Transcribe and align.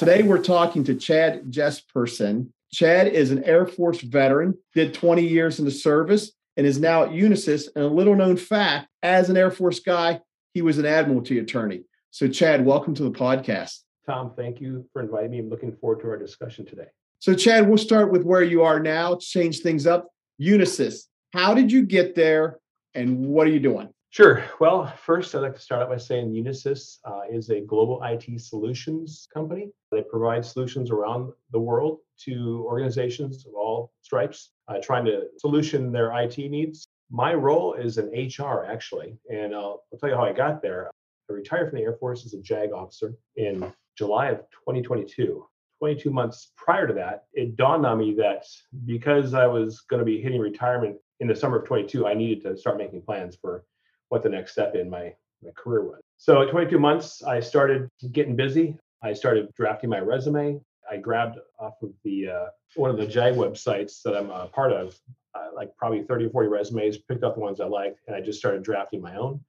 Today, 0.00 0.22
we're 0.22 0.42
talking 0.42 0.82
to 0.84 0.94
Chad 0.94 1.42
Jespersen. 1.50 2.48
Chad 2.72 3.08
is 3.08 3.30
an 3.32 3.44
Air 3.44 3.66
Force 3.66 4.00
veteran, 4.00 4.56
did 4.74 4.94
20 4.94 5.22
years 5.22 5.58
in 5.58 5.66
the 5.66 5.70
service, 5.70 6.32
and 6.56 6.66
is 6.66 6.80
now 6.80 7.02
at 7.02 7.10
Unisys. 7.10 7.68
And 7.76 7.84
a 7.84 7.88
little 7.88 8.16
known 8.16 8.38
fact 8.38 8.88
as 9.02 9.28
an 9.28 9.36
Air 9.36 9.50
Force 9.50 9.78
guy, 9.78 10.22
he 10.54 10.62
was 10.62 10.78
an 10.78 10.86
admiralty 10.86 11.38
attorney. 11.38 11.82
So, 12.12 12.28
Chad, 12.28 12.64
welcome 12.64 12.94
to 12.94 13.02
the 13.02 13.10
podcast. 13.10 13.80
Tom, 14.06 14.32
thank 14.34 14.58
you 14.58 14.88
for 14.94 15.02
inviting 15.02 15.32
me. 15.32 15.38
I'm 15.40 15.50
looking 15.50 15.76
forward 15.76 16.00
to 16.00 16.08
our 16.08 16.16
discussion 16.16 16.64
today. 16.64 16.88
So, 17.18 17.34
Chad, 17.34 17.68
we'll 17.68 17.76
start 17.76 18.10
with 18.10 18.22
where 18.22 18.42
you 18.42 18.62
are 18.62 18.80
now. 18.80 19.16
Change 19.16 19.58
things 19.58 19.86
up. 19.86 20.08
Unisys, 20.40 21.02
how 21.34 21.52
did 21.52 21.70
you 21.70 21.82
get 21.82 22.14
there 22.14 22.58
and 22.94 23.26
what 23.26 23.46
are 23.46 23.50
you 23.50 23.60
doing? 23.60 23.90
Sure. 24.12 24.44
Well, 24.58 24.92
first, 25.04 25.36
I'd 25.36 25.38
like 25.38 25.54
to 25.54 25.60
start 25.60 25.82
out 25.82 25.88
by 25.88 25.96
saying 25.96 26.32
Unisys 26.32 26.98
uh, 27.04 27.20
is 27.30 27.50
a 27.50 27.60
global 27.60 28.02
IT 28.02 28.40
solutions 28.40 29.28
company. 29.32 29.70
They 29.92 30.02
provide 30.02 30.44
solutions 30.44 30.90
around 30.90 31.32
the 31.52 31.60
world 31.60 32.00
to 32.24 32.64
organizations 32.66 33.46
of 33.46 33.54
all 33.54 33.92
stripes, 34.02 34.50
uh, 34.66 34.78
trying 34.82 35.04
to 35.04 35.28
solution 35.38 35.92
their 35.92 36.12
IT 36.20 36.38
needs. 36.38 36.88
My 37.08 37.34
role 37.34 37.74
is 37.74 37.98
in 37.98 38.06
HR, 38.06 38.66
actually, 38.68 39.16
and 39.32 39.54
I'll, 39.54 39.84
I'll 39.92 39.98
tell 40.00 40.08
you 40.08 40.16
how 40.16 40.24
I 40.24 40.32
got 40.32 40.60
there. 40.60 40.90
I 41.30 41.32
retired 41.32 41.70
from 41.70 41.78
the 41.78 41.84
Air 41.84 41.94
Force 41.94 42.26
as 42.26 42.34
a 42.34 42.42
JAG 42.42 42.72
officer 42.72 43.14
in 43.36 43.72
July 43.96 44.30
of 44.30 44.38
2022. 44.50 45.46
22 45.78 46.10
months 46.10 46.50
prior 46.56 46.88
to 46.88 46.94
that, 46.94 47.26
it 47.32 47.54
dawned 47.54 47.86
on 47.86 47.98
me 47.98 48.14
that 48.14 48.44
because 48.86 49.34
I 49.34 49.46
was 49.46 49.82
going 49.88 50.00
to 50.00 50.04
be 50.04 50.20
hitting 50.20 50.40
retirement 50.40 50.96
in 51.20 51.28
the 51.28 51.36
summer 51.36 51.60
of 51.60 51.64
22, 51.66 52.08
I 52.08 52.14
needed 52.14 52.42
to 52.42 52.56
start 52.56 52.76
making 52.76 53.02
plans 53.02 53.36
for 53.40 53.64
what 54.10 54.22
the 54.22 54.28
next 54.28 54.52
step 54.52 54.74
in 54.74 54.90
my, 54.90 55.14
my 55.42 55.50
career 55.56 55.82
was. 55.82 56.00
So 56.18 56.42
at 56.42 56.50
22 56.50 56.78
months, 56.78 57.22
I 57.22 57.40
started 57.40 57.88
getting 58.12 58.36
busy. 58.36 58.76
I 59.02 59.14
started 59.14 59.48
drafting 59.54 59.88
my 59.88 60.00
resume. 60.00 60.60
I 60.90 60.98
grabbed 60.98 61.38
off 61.58 61.74
of 61.82 61.92
the 62.04 62.28
uh, 62.28 62.46
one 62.74 62.90
of 62.90 62.98
the 62.98 63.06
JAG 63.06 63.34
websites 63.34 64.02
that 64.02 64.16
I'm 64.16 64.30
a 64.30 64.48
part 64.48 64.72
of, 64.72 64.98
uh, 65.34 65.48
like 65.54 65.74
probably 65.76 66.02
30 66.02 66.26
or 66.26 66.30
40 66.30 66.48
resumes, 66.48 66.98
picked 66.98 67.22
up 67.22 67.34
the 67.34 67.40
ones 67.40 67.60
I 67.60 67.66
liked, 67.66 68.00
and 68.06 68.14
I 68.14 68.20
just 68.20 68.38
started 68.38 68.62
drafting 68.62 69.00
my 69.00 69.14
own. 69.16 69.40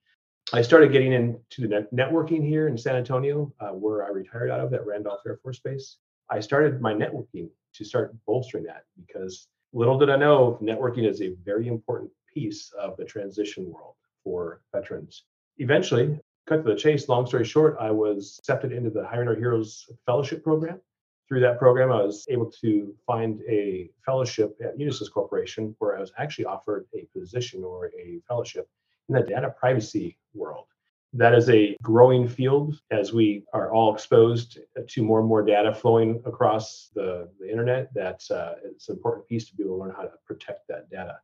I 0.53 0.61
started 0.61 0.91
getting 0.91 1.13
into 1.13 1.61
the 1.61 1.67
net- 1.67 1.93
networking 1.93 2.45
here 2.45 2.67
in 2.67 2.77
San 2.77 2.95
Antonio, 2.95 3.51
uh, 3.59 3.69
where 3.69 4.05
I 4.05 4.09
retired 4.09 4.51
out 4.51 4.59
of 4.59 4.73
at 4.73 4.85
Randolph 4.85 5.21
Air 5.25 5.39
Force 5.41 5.59
Base. 5.59 5.97
I 6.29 6.39
started 6.39 6.79
my 6.79 6.93
networking 6.93 7.49
to 7.73 7.83
start 7.83 8.15
bolstering 8.27 8.65
that 8.65 8.83
because 8.95 9.47
little 9.73 9.97
did 9.97 10.09
I 10.09 10.17
know 10.17 10.59
networking 10.61 11.09
is 11.09 11.21
a 11.21 11.35
very 11.43 11.67
important 11.67 12.11
piece 12.33 12.71
of 12.79 12.97
the 12.97 13.05
transition 13.05 13.71
world 13.71 13.95
for 14.23 14.61
veterans. 14.73 15.23
Eventually, 15.57 16.19
cut 16.47 16.63
to 16.63 16.71
the 16.71 16.75
chase, 16.75 17.07
long 17.09 17.25
story 17.25 17.45
short, 17.45 17.77
I 17.79 17.91
was 17.91 18.37
accepted 18.39 18.71
into 18.71 18.89
the 18.89 19.05
Hiring 19.05 19.27
Our 19.27 19.35
Heroes 19.35 19.89
Fellowship 20.05 20.43
Program. 20.43 20.79
Through 21.27 21.41
that 21.41 21.59
program, 21.59 21.91
I 21.91 22.03
was 22.03 22.25
able 22.29 22.51
to 22.61 22.93
find 23.07 23.41
a 23.49 23.89
fellowship 24.05 24.57
at 24.61 24.77
Unisys 24.77 25.11
Corporation 25.11 25.75
where 25.79 25.97
I 25.97 26.01
was 26.01 26.11
actually 26.17 26.45
offered 26.45 26.87
a 26.93 27.07
position 27.17 27.63
or 27.63 27.89
a 27.97 28.19
fellowship 28.27 28.67
in 29.07 29.15
the 29.15 29.21
data 29.21 29.53
privacy 29.57 30.17
world. 30.33 30.65
That 31.13 31.33
is 31.33 31.49
a 31.49 31.75
growing 31.81 32.27
field 32.27 32.79
as 32.89 33.11
we 33.11 33.43
are 33.53 33.73
all 33.73 33.93
exposed 33.93 34.59
to 34.87 35.03
more 35.03 35.19
and 35.19 35.27
more 35.27 35.43
data 35.43 35.73
flowing 35.73 36.21
across 36.25 36.89
the, 36.95 37.29
the 37.39 37.49
internet. 37.49 37.93
That 37.93 38.23
uh, 38.31 38.53
it's 38.63 38.87
an 38.87 38.95
important 38.95 39.27
piece 39.27 39.49
to 39.49 39.55
be 39.55 39.63
able 39.63 39.77
to 39.77 39.83
learn 39.83 39.95
how 39.95 40.03
to 40.03 40.11
protect 40.25 40.67
that 40.69 40.89
data. 40.89 41.17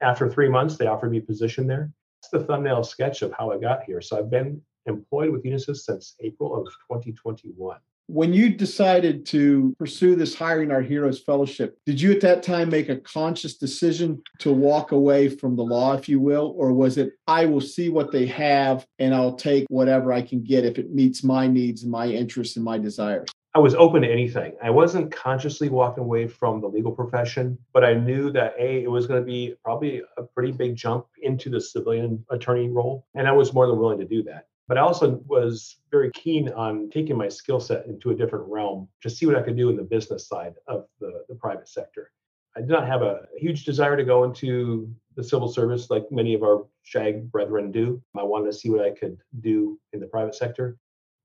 After 0.00 0.28
three 0.28 0.48
months, 0.48 0.76
they 0.76 0.86
offered 0.86 1.10
me 1.10 1.18
a 1.18 1.22
position 1.22 1.66
there. 1.66 1.92
The 2.32 2.44
thumbnail 2.44 2.84
sketch 2.84 3.22
of 3.22 3.32
how 3.32 3.50
I 3.52 3.58
got 3.58 3.84
here. 3.84 4.00
So 4.00 4.18
I've 4.18 4.30
been 4.30 4.60
employed 4.86 5.30
with 5.30 5.44
Unisys 5.44 5.78
since 5.78 6.14
April 6.20 6.54
of 6.54 6.66
2021. 6.90 7.78
When 8.10 8.32
you 8.32 8.48
decided 8.48 9.26
to 9.26 9.76
pursue 9.78 10.16
this 10.16 10.34
Hiring 10.34 10.70
Our 10.70 10.80
Heroes 10.80 11.20
Fellowship, 11.20 11.78
did 11.84 12.00
you 12.00 12.10
at 12.12 12.22
that 12.22 12.42
time 12.42 12.70
make 12.70 12.88
a 12.88 12.96
conscious 12.96 13.58
decision 13.58 14.22
to 14.38 14.50
walk 14.50 14.92
away 14.92 15.28
from 15.28 15.56
the 15.56 15.62
law, 15.62 15.92
if 15.92 16.08
you 16.08 16.18
will? 16.18 16.54
Or 16.56 16.72
was 16.72 16.96
it, 16.96 17.12
I 17.26 17.44
will 17.44 17.60
see 17.60 17.90
what 17.90 18.10
they 18.10 18.24
have 18.24 18.86
and 18.98 19.14
I'll 19.14 19.34
take 19.34 19.66
whatever 19.68 20.10
I 20.10 20.22
can 20.22 20.42
get 20.42 20.64
if 20.64 20.78
it 20.78 20.90
meets 20.90 21.22
my 21.22 21.46
needs 21.46 21.82
and 21.82 21.92
my 21.92 22.06
interests 22.06 22.56
and 22.56 22.64
my 22.64 22.78
desires? 22.78 23.28
I 23.54 23.60
was 23.60 23.74
open 23.74 24.02
to 24.02 24.12
anything. 24.12 24.54
I 24.62 24.70
wasn't 24.70 25.10
consciously 25.10 25.68
walking 25.68 26.04
away 26.04 26.28
from 26.28 26.60
the 26.60 26.68
legal 26.68 26.92
profession, 26.92 27.58
but 27.72 27.82
I 27.82 27.94
knew 27.94 28.30
that 28.32 28.54
A, 28.58 28.82
it 28.82 28.90
was 28.90 29.06
going 29.06 29.20
to 29.20 29.26
be 29.26 29.54
probably 29.64 30.02
a 30.18 30.22
pretty 30.22 30.52
big 30.52 30.76
jump 30.76 31.06
into 31.22 31.48
the 31.48 31.60
civilian 31.60 32.24
attorney 32.30 32.68
role. 32.68 33.06
And 33.14 33.26
I 33.26 33.32
was 33.32 33.54
more 33.54 33.66
than 33.66 33.78
willing 33.78 33.98
to 33.98 34.04
do 34.04 34.22
that. 34.24 34.48
But 34.68 34.76
I 34.76 34.82
also 34.82 35.22
was 35.26 35.76
very 35.90 36.10
keen 36.12 36.50
on 36.50 36.90
taking 36.90 37.16
my 37.16 37.30
skill 37.30 37.58
set 37.58 37.86
into 37.86 38.10
a 38.10 38.14
different 38.14 38.46
realm 38.48 38.86
to 39.02 39.08
see 39.08 39.24
what 39.24 39.36
I 39.36 39.42
could 39.42 39.56
do 39.56 39.70
in 39.70 39.76
the 39.76 39.82
business 39.82 40.28
side 40.28 40.54
of 40.66 40.86
the, 41.00 41.24
the 41.28 41.34
private 41.34 41.68
sector. 41.68 42.12
I 42.54 42.60
did 42.60 42.68
not 42.68 42.86
have 42.86 43.00
a 43.00 43.26
huge 43.38 43.64
desire 43.64 43.96
to 43.96 44.04
go 44.04 44.24
into 44.24 44.94
the 45.16 45.24
civil 45.24 45.48
service 45.48 45.88
like 45.88 46.04
many 46.10 46.34
of 46.34 46.42
our 46.42 46.66
JAG 46.84 47.32
brethren 47.32 47.72
do. 47.72 48.02
I 48.16 48.22
wanted 48.24 48.52
to 48.52 48.52
see 48.52 48.68
what 48.68 48.84
I 48.84 48.90
could 48.90 49.18
do 49.40 49.80
in 49.94 50.00
the 50.00 50.06
private 50.06 50.34
sector. 50.34 50.76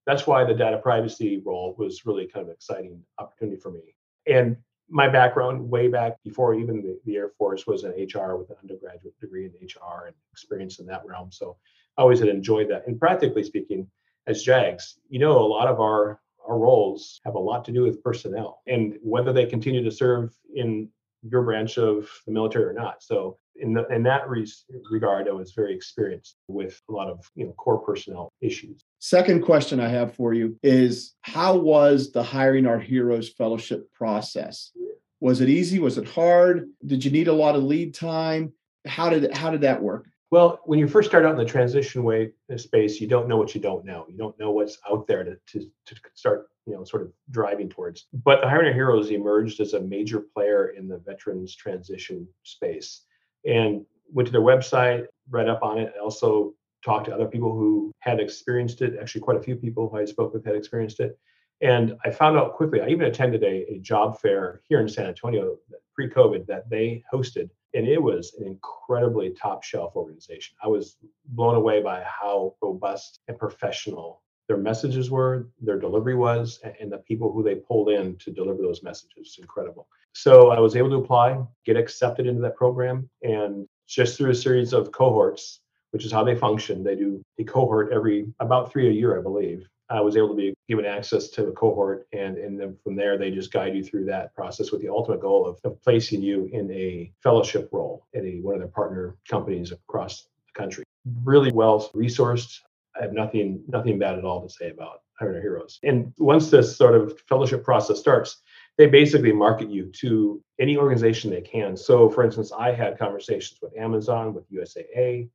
That's 0.05 0.27
why 0.27 0.43
the 0.43 0.53
data 0.53 0.77
privacy 0.77 1.41
role 1.45 1.75
was 1.77 2.05
really 2.05 2.27
kind 2.27 2.43
of 2.43 2.49
an 2.49 2.55
exciting 2.55 3.01
opportunity 3.19 3.57
for 3.57 3.71
me. 3.71 3.95
And 4.27 4.57
my 4.89 5.07
background 5.07 5.69
way 5.69 5.87
back 5.87 6.21
before 6.23 6.53
even 6.53 6.81
the, 6.81 6.99
the 7.05 7.15
Air 7.15 7.29
Force 7.37 7.65
was 7.65 7.83
in 7.83 7.91
HR 7.91 8.35
with 8.35 8.49
an 8.49 8.57
undergraduate 8.61 9.19
degree 9.19 9.45
in 9.45 9.51
HR 9.65 10.07
and 10.07 10.15
experience 10.31 10.79
in 10.79 10.85
that 10.87 11.05
realm. 11.05 11.31
So 11.31 11.57
I 11.97 12.01
always 12.01 12.19
had 12.19 12.27
enjoyed 12.27 12.69
that. 12.69 12.85
And 12.87 12.99
practically 12.99 13.43
speaking, 13.43 13.89
as 14.27 14.43
JAGs, 14.43 14.99
you 15.09 15.19
know, 15.19 15.39
a 15.39 15.47
lot 15.47 15.67
of 15.67 15.79
our 15.79 16.19
our 16.47 16.57
roles 16.57 17.21
have 17.23 17.35
a 17.35 17.39
lot 17.39 17.63
to 17.65 17.71
do 17.71 17.83
with 17.83 18.03
personnel 18.03 18.61
and 18.67 18.97
whether 19.01 19.31
they 19.31 19.45
continue 19.45 19.81
to 19.81 19.91
serve 19.91 20.33
in 20.53 20.89
your 21.27 21.43
branch 21.43 21.77
of 21.77 22.09
the 22.25 22.31
military 22.31 22.65
or 22.65 22.73
not. 22.73 23.01
So 23.01 23.37
in 23.55 23.73
the, 23.73 23.87
in 23.87 24.03
that 24.03 24.27
re- 24.29 24.51
regard, 24.91 25.27
I 25.27 25.31
was 25.31 25.53
very 25.53 25.73
experienced 25.75 26.37
with 26.47 26.81
a 26.89 26.91
lot 26.91 27.09
of 27.09 27.29
you 27.35 27.45
know 27.45 27.53
core 27.53 27.79
personnel 27.79 28.31
issues. 28.41 28.83
Second 28.99 29.43
question 29.43 29.79
I 29.79 29.89
have 29.89 30.15
for 30.15 30.33
you 30.33 30.57
is 30.63 31.13
how 31.21 31.55
was 31.57 32.11
the 32.11 32.23
Hiring 32.23 32.65
Our 32.65 32.79
Heroes 32.79 33.29
Fellowship 33.29 33.91
process? 33.93 34.71
Was 35.19 35.39
it 35.39 35.49
easy? 35.49 35.79
Was 35.79 35.97
it 35.97 36.07
hard? 36.07 36.67
Did 36.85 37.05
you 37.05 37.11
need 37.11 37.27
a 37.27 37.33
lot 37.33 37.55
of 37.55 37.63
lead 37.63 37.93
time? 37.93 38.53
How 38.85 39.09
did 39.09 39.33
how 39.33 39.51
did 39.51 39.61
that 39.61 39.81
work? 39.81 40.07
Well, 40.33 40.61
when 40.63 40.79
you 40.79 40.87
first 40.87 41.09
start 41.09 41.25
out 41.25 41.33
in 41.33 41.37
the 41.37 41.45
transition 41.45 42.03
way 42.03 42.31
uh, 42.51 42.57
space, 42.57 42.99
you 42.99 43.05
don't 43.07 43.27
know 43.27 43.37
what 43.37 43.53
you 43.53 43.61
don't 43.61 43.85
know. 43.85 44.07
You 44.09 44.17
don't 44.17 44.39
know 44.39 44.49
what's 44.49 44.79
out 44.89 45.05
there 45.05 45.23
to, 45.23 45.35
to, 45.35 45.59
to 45.85 45.95
start, 46.15 46.47
you 46.65 46.73
know, 46.73 46.83
sort 46.83 47.03
of 47.03 47.13
driving 47.29 47.69
towards. 47.69 48.07
But 48.11 48.41
the 48.41 48.49
Hiring 48.49 48.73
Heroes 48.73 49.11
emerged 49.11 49.59
as 49.59 49.73
a 49.73 49.79
major 49.79 50.21
player 50.21 50.69
in 50.69 50.87
the 50.87 50.97
veterans 50.97 51.55
transition 51.55 52.27
space. 52.41 53.01
And 53.45 53.85
went 54.11 54.25
to 54.25 54.31
their 54.31 54.41
website, 54.41 55.05
read 55.29 55.49
up 55.49 55.61
on 55.61 55.77
it, 55.77 55.91
and 55.93 56.01
also 56.01 56.55
talked 56.83 57.05
to 57.05 57.13
other 57.13 57.27
people 57.27 57.51
who 57.51 57.91
had 57.99 58.19
experienced 58.19 58.81
it. 58.81 58.97
Actually, 58.99 59.21
quite 59.21 59.37
a 59.37 59.43
few 59.43 59.55
people 59.55 59.87
who 59.87 59.99
I 59.99 60.05
spoke 60.05 60.33
with 60.33 60.47
had 60.47 60.55
experienced 60.55 60.99
it. 60.99 61.15
And 61.61 61.95
I 62.03 62.09
found 62.09 62.39
out 62.39 62.55
quickly, 62.55 62.81
I 62.81 62.87
even 62.87 63.05
attended 63.05 63.43
a, 63.43 63.71
a 63.71 63.77
job 63.81 64.19
fair 64.19 64.61
here 64.67 64.81
in 64.81 64.89
San 64.89 65.05
Antonio 65.05 65.57
pre 65.93 66.09
COVID 66.09 66.47
that 66.47 66.71
they 66.71 67.03
hosted 67.13 67.51
and 67.73 67.87
it 67.87 68.01
was 68.01 68.35
an 68.39 68.45
incredibly 68.47 69.31
top 69.31 69.63
shelf 69.63 69.95
organization. 69.95 70.55
I 70.63 70.67
was 70.67 70.97
blown 71.25 71.55
away 71.55 71.81
by 71.81 72.03
how 72.03 72.55
robust 72.61 73.21
and 73.27 73.37
professional 73.37 74.21
their 74.47 74.57
messages 74.57 75.09
were, 75.09 75.49
their 75.61 75.79
delivery 75.79 76.15
was, 76.15 76.59
and 76.79 76.91
the 76.91 76.97
people 76.99 77.31
who 77.31 77.43
they 77.43 77.55
pulled 77.55 77.89
in 77.89 78.17
to 78.17 78.31
deliver 78.31 78.61
those 78.61 78.83
messages. 78.83 79.37
Incredible. 79.39 79.87
So 80.13 80.51
I 80.51 80.59
was 80.59 80.75
able 80.75 80.89
to 80.89 80.97
apply, 80.97 81.39
get 81.65 81.77
accepted 81.77 82.27
into 82.27 82.41
that 82.41 82.55
program, 82.55 83.09
and 83.23 83.67
just 83.87 84.17
through 84.17 84.31
a 84.31 84.35
series 84.35 84.73
of 84.73 84.91
cohorts, 84.91 85.61
which 85.91 86.05
is 86.05 86.11
how 86.11 86.23
they 86.23 86.35
function. 86.35 86.83
They 86.83 86.95
do 86.95 87.21
a 87.39 87.43
cohort 87.43 87.91
every 87.93 88.27
about 88.39 88.71
three 88.71 88.89
a 88.89 88.91
year, 88.91 89.17
I 89.17 89.21
believe. 89.21 89.67
I 89.89 90.01
was 90.01 90.15
able 90.15 90.29
to 90.29 90.35
be 90.35 90.53
given 90.67 90.85
access 90.85 91.27
to 91.29 91.47
a 91.47 91.51
cohort, 91.51 92.07
and, 92.13 92.37
and 92.37 92.59
then 92.59 92.77
from 92.83 92.95
there, 92.95 93.17
they 93.17 93.31
just 93.31 93.51
guide 93.51 93.75
you 93.75 93.83
through 93.83 94.05
that 94.05 94.33
process 94.33 94.71
with 94.71 94.81
the 94.81 94.89
ultimate 94.89 95.21
goal 95.21 95.45
of, 95.45 95.59
of 95.63 95.81
placing 95.83 96.21
you 96.21 96.49
in 96.51 96.71
a 96.71 97.11
fellowship 97.21 97.69
role 97.71 98.07
at 98.15 98.23
a, 98.23 98.39
one 98.41 98.55
of 98.55 98.61
their 98.61 98.69
partner 98.69 99.17
companies 99.27 99.71
across 99.71 100.23
the 100.23 100.59
country. 100.59 100.83
Really 101.23 101.51
well 101.51 101.89
resourced. 101.93 102.59
I 102.97 103.03
have 103.03 103.13
nothing 103.13 103.63
nothing 103.67 103.99
bad 103.99 104.17
at 104.17 104.23
all 104.23 104.41
to 104.41 104.49
say 104.49 104.69
about 104.69 105.01
Hiring 105.19 105.41
Heroes. 105.41 105.79
And 105.83 106.13
once 106.17 106.49
this 106.49 106.75
sort 106.77 106.95
of 106.95 107.19
fellowship 107.27 107.63
process 107.63 107.99
starts, 107.99 108.41
they 108.77 108.87
basically 108.87 109.31
market 109.31 109.69
you 109.69 109.91
to 109.99 110.41
any 110.59 110.77
organization 110.77 111.29
they 111.29 111.41
can. 111.41 111.75
So, 111.77 112.09
for 112.09 112.23
instance, 112.23 112.51
I 112.51 112.71
had 112.71 112.97
conversations 112.97 113.59
with 113.61 113.75
Amazon, 113.77 114.33
with 114.33 114.49
USAA, 114.51 115.29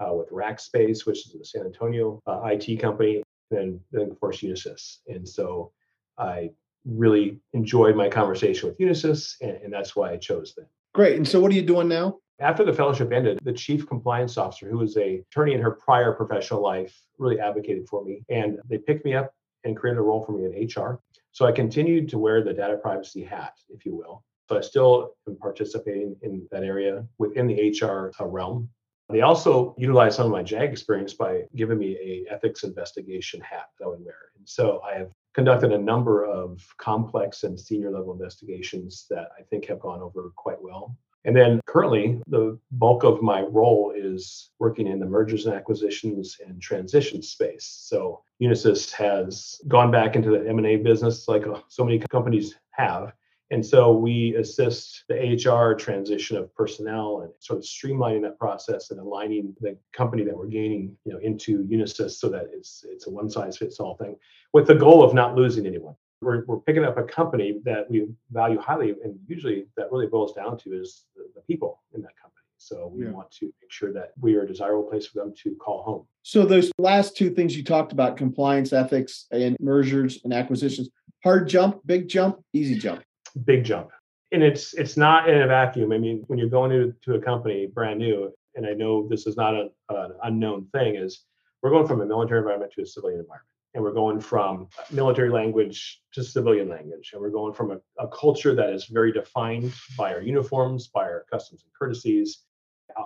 uh, 0.00 0.12
with 0.12 0.30
Rackspace, 0.30 1.06
which 1.06 1.26
is 1.26 1.34
a 1.34 1.44
San 1.44 1.64
Antonio 1.64 2.20
uh, 2.26 2.42
IT 2.44 2.80
company, 2.80 3.21
then 3.52 4.10
of 4.10 4.18
course 4.20 4.40
Unisys. 4.40 4.98
And 5.06 5.28
so 5.28 5.72
I 6.18 6.50
really 6.84 7.40
enjoyed 7.52 7.96
my 7.96 8.08
conversation 8.08 8.68
with 8.68 8.78
Unisys, 8.78 9.36
and, 9.40 9.56
and 9.62 9.72
that's 9.72 9.94
why 9.94 10.12
I 10.12 10.16
chose 10.16 10.54
them. 10.54 10.66
Great. 10.94 11.16
And 11.16 11.26
so, 11.26 11.40
what 11.40 11.50
are 11.52 11.54
you 11.54 11.62
doing 11.62 11.88
now? 11.88 12.18
After 12.40 12.64
the 12.64 12.72
fellowship 12.72 13.12
ended, 13.12 13.38
the 13.42 13.52
chief 13.52 13.86
compliance 13.86 14.36
officer, 14.36 14.68
who 14.68 14.78
was 14.78 14.96
a 14.96 15.22
attorney 15.30 15.54
in 15.54 15.60
her 15.60 15.70
prior 15.70 16.12
professional 16.12 16.62
life, 16.62 16.98
really 17.18 17.38
advocated 17.38 17.88
for 17.88 18.04
me, 18.04 18.24
and 18.28 18.58
they 18.68 18.78
picked 18.78 19.04
me 19.04 19.14
up 19.14 19.32
and 19.64 19.76
created 19.76 19.98
a 19.98 20.02
role 20.02 20.24
for 20.24 20.32
me 20.32 20.46
in 20.46 20.66
HR. 20.66 21.00
So 21.30 21.46
I 21.46 21.52
continued 21.52 22.08
to 22.10 22.18
wear 22.18 22.42
the 22.42 22.52
data 22.52 22.76
privacy 22.76 23.22
hat, 23.22 23.54
if 23.70 23.86
you 23.86 23.94
will. 23.94 24.24
So 24.48 24.58
I 24.58 24.60
still 24.60 25.14
am 25.28 25.36
participating 25.36 26.16
in 26.22 26.46
that 26.50 26.64
area 26.64 27.06
within 27.18 27.46
the 27.46 27.70
HR 27.80 28.12
uh, 28.20 28.26
realm. 28.26 28.68
They 29.08 29.20
also 29.20 29.74
utilized 29.76 30.16
some 30.16 30.26
of 30.26 30.32
my 30.32 30.42
JAG 30.42 30.70
experience 30.70 31.14
by 31.14 31.42
giving 31.54 31.78
me 31.78 31.96
a 31.98 32.32
ethics 32.32 32.64
investigation 32.64 33.40
hat 33.40 33.70
that 33.78 33.84
I 33.84 33.88
would 33.88 34.04
wear. 34.04 34.30
And 34.38 34.48
so 34.48 34.80
I 34.82 34.94
have 34.98 35.12
conducted 35.34 35.72
a 35.72 35.78
number 35.78 36.24
of 36.24 36.62
complex 36.78 37.44
and 37.44 37.58
senior 37.58 37.90
level 37.90 38.12
investigations 38.12 39.06
that 39.10 39.28
I 39.38 39.42
think 39.42 39.66
have 39.66 39.80
gone 39.80 40.00
over 40.00 40.32
quite 40.36 40.62
well. 40.62 40.96
And 41.24 41.36
then 41.36 41.60
currently, 41.66 42.20
the 42.26 42.58
bulk 42.72 43.04
of 43.04 43.22
my 43.22 43.42
role 43.42 43.92
is 43.96 44.50
working 44.58 44.88
in 44.88 44.98
the 44.98 45.06
mergers 45.06 45.46
and 45.46 45.54
acquisitions 45.54 46.38
and 46.44 46.60
transition 46.60 47.22
space. 47.22 47.64
So 47.64 48.24
Unisys 48.42 48.90
has 48.92 49.60
gone 49.68 49.92
back 49.92 50.16
into 50.16 50.30
the 50.30 50.48
M&A 50.48 50.76
business 50.76 51.28
like 51.28 51.46
uh, 51.46 51.60
so 51.68 51.84
many 51.84 52.00
companies 52.00 52.56
have. 52.72 53.12
And 53.52 53.64
so 53.64 53.92
we 53.92 54.34
assist 54.36 55.04
the 55.10 55.14
HR 55.14 55.74
transition 55.74 56.38
of 56.38 56.52
personnel 56.54 57.20
and 57.20 57.32
sort 57.38 57.58
of 57.58 57.64
streamlining 57.66 58.22
that 58.22 58.38
process 58.38 58.90
and 58.90 58.98
aligning 58.98 59.54
the 59.60 59.76
company 59.92 60.24
that 60.24 60.34
we're 60.34 60.46
gaining, 60.46 60.96
you 61.04 61.12
know, 61.12 61.18
into 61.18 61.62
Unisys 61.64 62.12
so 62.12 62.30
that 62.30 62.46
it's 62.50 62.82
it's 62.88 63.06
a 63.06 63.10
one 63.10 63.28
size 63.28 63.58
fits 63.58 63.78
all 63.78 63.94
thing, 63.98 64.16
with 64.54 64.66
the 64.66 64.74
goal 64.74 65.04
of 65.04 65.12
not 65.12 65.36
losing 65.36 65.66
anyone. 65.66 65.94
We're, 66.22 66.46
we're 66.46 66.60
picking 66.60 66.84
up 66.84 66.96
a 66.96 67.02
company 67.02 67.60
that 67.64 67.90
we 67.90 68.06
value 68.30 68.58
highly 68.58 68.94
and 69.04 69.18
usually 69.26 69.66
that 69.76 69.92
really 69.92 70.06
boils 70.06 70.32
down 70.32 70.56
to 70.58 70.72
is 70.72 71.04
the, 71.14 71.24
the 71.34 71.42
people 71.42 71.82
in 71.94 72.00
that 72.00 72.16
company. 72.16 72.40
So 72.56 72.90
we 72.94 73.04
yeah. 73.04 73.10
want 73.10 73.30
to 73.32 73.46
make 73.46 73.70
sure 73.70 73.92
that 73.92 74.12
we 74.18 74.34
are 74.36 74.44
a 74.44 74.46
desirable 74.46 74.84
place 74.84 75.06
for 75.06 75.18
them 75.18 75.34
to 75.42 75.54
call 75.56 75.82
home. 75.82 76.06
So 76.22 76.46
those 76.46 76.70
last 76.78 77.18
two 77.18 77.28
things 77.28 77.54
you 77.54 77.64
talked 77.64 77.92
about 77.92 78.16
compliance 78.16 78.72
ethics 78.72 79.26
and 79.30 79.58
mergers 79.60 80.20
and 80.24 80.32
acquisitions 80.32 80.88
hard 81.22 81.48
jump 81.48 81.80
big 81.84 82.08
jump 82.08 82.42
easy 82.54 82.78
jump 82.78 83.02
big 83.32 83.64
jump. 83.64 83.90
And 84.32 84.42
it's 84.42 84.74
it's 84.74 84.96
not 84.96 85.28
in 85.28 85.42
a 85.42 85.46
vacuum. 85.46 85.92
I 85.92 85.98
mean 85.98 86.24
when 86.26 86.38
you're 86.38 86.48
going 86.48 86.70
to, 86.70 86.94
to 87.02 87.14
a 87.14 87.20
company 87.20 87.66
brand 87.66 87.98
new 87.98 88.32
and 88.54 88.66
i 88.66 88.72
know 88.72 89.08
this 89.08 89.26
is 89.26 89.36
not 89.36 89.54
a, 89.54 89.68
an 89.90 90.12
unknown 90.24 90.66
thing 90.72 90.96
is 90.96 91.24
we're 91.62 91.70
going 91.70 91.86
from 91.86 92.00
a 92.00 92.06
military 92.06 92.40
environment 92.40 92.72
to 92.72 92.82
a 92.82 92.86
civilian 92.86 93.20
environment. 93.20 93.48
And 93.74 93.82
we're 93.82 93.92
going 93.92 94.20
from 94.20 94.68
military 94.90 95.30
language 95.30 96.02
to 96.12 96.22
civilian 96.22 96.68
language. 96.68 97.10
And 97.12 97.22
we're 97.22 97.30
going 97.30 97.54
from 97.54 97.70
a, 97.70 97.78
a, 97.98 98.08
culture 98.08 98.54
that 98.54 98.70
is 98.70 98.86
very 98.86 99.12
defined 99.12 99.72
by 99.96 100.12
our 100.12 100.20
uniforms 100.20 100.88
by 100.88 101.02
our 101.02 101.24
customs 101.30 101.62
and 101.62 101.72
courtesies 101.78 102.40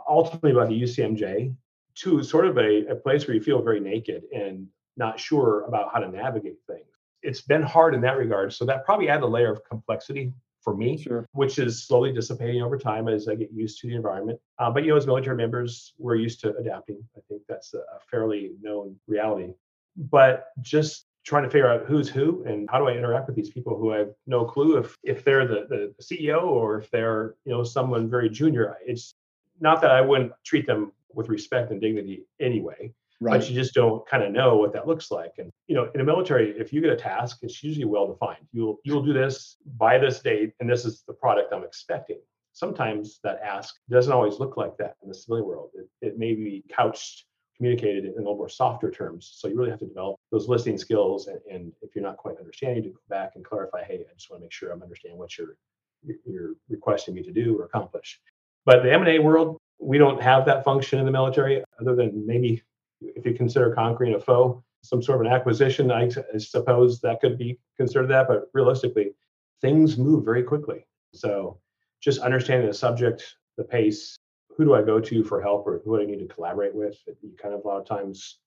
ultimately 0.08 0.52
by 0.52 0.66
the 0.66 0.82
ucmj 0.82 1.54
to 1.94 2.22
sort 2.22 2.46
of 2.46 2.58
a, 2.58 2.86
a 2.86 2.94
place 2.96 3.26
where 3.26 3.36
you 3.36 3.42
feel 3.42 3.62
very 3.62 3.80
naked 3.80 4.24
and 4.34 4.66
not 4.96 5.20
sure 5.20 5.64
about 5.68 5.92
how 5.92 6.00
to 6.00 6.08
navigate 6.08 6.58
things 6.66 6.85
it's 7.26 7.42
been 7.42 7.62
hard 7.62 7.94
in 7.94 8.00
that 8.02 8.16
regard 8.16 8.52
so 8.52 8.64
that 8.64 8.84
probably 8.84 9.08
added 9.08 9.24
a 9.24 9.26
layer 9.26 9.52
of 9.52 9.64
complexity 9.64 10.32
for 10.62 10.76
me, 10.76 10.98
sure. 10.98 11.26
which 11.32 11.58
is 11.58 11.84
slowly 11.84 12.12
dissipating 12.12 12.60
over 12.60 12.76
time 12.76 13.06
as 13.06 13.28
I 13.28 13.34
get 13.36 13.52
used 13.52 13.80
to 13.80 13.88
the 13.88 13.94
environment. 13.94 14.40
Uh, 14.58 14.70
but 14.70 14.82
you 14.82 14.90
know, 14.90 14.96
as 14.96 15.06
military 15.06 15.36
members, 15.36 15.92
we're 15.98 16.16
used 16.16 16.40
to 16.40 16.56
adapting. 16.56 16.98
I 17.16 17.20
think 17.28 17.42
that's 17.48 17.74
a 17.74 17.82
fairly 18.10 18.52
known 18.60 18.96
reality 19.06 19.52
but 19.96 20.48
just 20.60 21.06
trying 21.24 21.42
to 21.42 21.50
figure 21.50 21.68
out 21.68 21.86
who's 21.86 22.08
who 22.08 22.44
and 22.44 22.68
how 22.70 22.78
do 22.78 22.88
I 22.88 22.92
interact 22.92 23.26
with 23.26 23.36
these 23.36 23.50
people 23.50 23.76
who 23.76 23.92
I 23.92 23.98
have 23.98 24.14
no 24.26 24.44
clue 24.44 24.76
if 24.76 24.96
if 25.02 25.24
they're 25.24 25.46
the, 25.46 25.66
the 25.68 25.94
CEO 26.02 26.42
or 26.42 26.78
if 26.78 26.90
they're 26.90 27.34
you 27.44 27.52
know 27.52 27.64
someone 27.64 28.08
very 28.08 28.28
junior. 28.28 28.76
It's 28.84 29.14
not 29.60 29.80
that 29.80 29.90
I 29.90 30.00
wouldn't 30.00 30.32
treat 30.44 30.66
them 30.66 30.92
with 31.12 31.28
respect 31.28 31.70
and 31.70 31.80
dignity 31.80 32.26
anyway, 32.40 32.92
right. 33.20 33.40
but 33.40 33.48
you 33.48 33.54
just 33.54 33.74
don't 33.74 34.06
kind 34.08 34.22
of 34.22 34.32
know 34.32 34.56
what 34.56 34.72
that 34.72 34.86
looks 34.86 35.10
like. 35.10 35.32
And 35.38 35.50
you 35.66 35.74
know, 35.74 35.90
in 35.94 35.98
the 35.98 36.04
military, 36.04 36.50
if 36.58 36.72
you 36.72 36.80
get 36.80 36.90
a 36.90 36.96
task, 36.96 37.38
it's 37.42 37.62
usually 37.62 37.84
well 37.84 38.06
defined. 38.06 38.46
You'll 38.52 38.78
you'll 38.84 39.04
do 39.04 39.12
this 39.12 39.56
by 39.76 39.98
this 39.98 40.20
date, 40.20 40.52
and 40.60 40.68
this 40.68 40.84
is 40.84 41.02
the 41.06 41.14
product 41.14 41.52
I'm 41.52 41.64
expecting. 41.64 42.20
Sometimes 42.52 43.20
that 43.22 43.40
ask 43.44 43.74
doesn't 43.90 44.12
always 44.12 44.38
look 44.38 44.56
like 44.56 44.76
that 44.78 44.96
in 45.02 45.08
the 45.08 45.14
civilian 45.14 45.46
world. 45.46 45.70
It, 45.74 45.88
it 46.00 46.18
may 46.18 46.34
be 46.34 46.64
couched 46.70 47.26
communicated 47.56 48.04
in 48.04 48.12
a 48.12 48.16
little 48.16 48.36
more 48.36 48.48
softer 48.48 48.90
terms. 48.90 49.32
So 49.34 49.48
you 49.48 49.56
really 49.56 49.70
have 49.70 49.78
to 49.80 49.86
develop 49.86 50.20
those 50.30 50.48
listening 50.48 50.78
skills. 50.78 51.26
And, 51.26 51.38
and 51.50 51.72
if 51.82 51.94
you're 51.94 52.04
not 52.04 52.18
quite 52.18 52.36
understanding, 52.38 52.82
to 52.82 52.90
go 52.90 52.98
back 53.08 53.32
and 53.34 53.44
clarify, 53.44 53.82
hey, 53.82 54.04
I 54.10 54.14
just 54.14 54.30
want 54.30 54.40
to 54.40 54.44
make 54.44 54.52
sure 54.52 54.72
I'm 54.72 54.82
understanding 54.82 55.18
what 55.18 55.36
you're 55.38 55.56
you're 56.24 56.54
requesting 56.68 57.14
me 57.14 57.22
to 57.22 57.32
do 57.32 57.58
or 57.58 57.64
accomplish. 57.64 58.20
But 58.64 58.82
the 58.82 58.92
M&A 58.92 59.18
world, 59.18 59.58
we 59.80 59.98
don't 59.98 60.22
have 60.22 60.44
that 60.46 60.62
function 60.62 60.98
in 60.98 61.04
the 61.04 61.10
military, 61.10 61.64
other 61.80 61.96
than 61.96 62.26
maybe 62.26 62.62
if 63.00 63.24
you 63.24 63.34
consider 63.34 63.74
conquering 63.74 64.14
a 64.14 64.20
foe, 64.20 64.64
some 64.82 65.02
sort 65.02 65.20
of 65.20 65.26
an 65.26 65.32
acquisition. 65.32 65.90
I, 65.90 66.08
suppose 66.38 67.00
that 67.00 67.20
could 67.20 67.38
be 67.38 67.58
considered 67.76 68.08
that, 68.08 68.28
but 68.28 68.48
realistically, 68.54 69.12
things 69.60 69.98
move 69.98 70.24
very 70.24 70.42
quickly. 70.42 70.86
So 71.12 71.58
just 72.00 72.20
understanding 72.20 72.68
the 72.68 72.74
subject, 72.74 73.36
the 73.56 73.64
pace, 73.64 74.16
who 74.56 74.64
do 74.64 74.74
I 74.74 74.82
go 74.82 75.00
to 75.00 75.24
for 75.24 75.42
help 75.42 75.66
or 75.66 75.80
who 75.84 75.96
do 75.96 76.02
I 76.02 76.06
need 76.06 76.20
to 76.20 76.34
collaborate 76.34 76.74
with? 76.74 76.96
You 77.06 77.32
kind 77.40 77.54
of 77.54 77.64
a 77.64 77.68
lot 77.68 77.80
of 77.80 77.86
times 77.86 78.38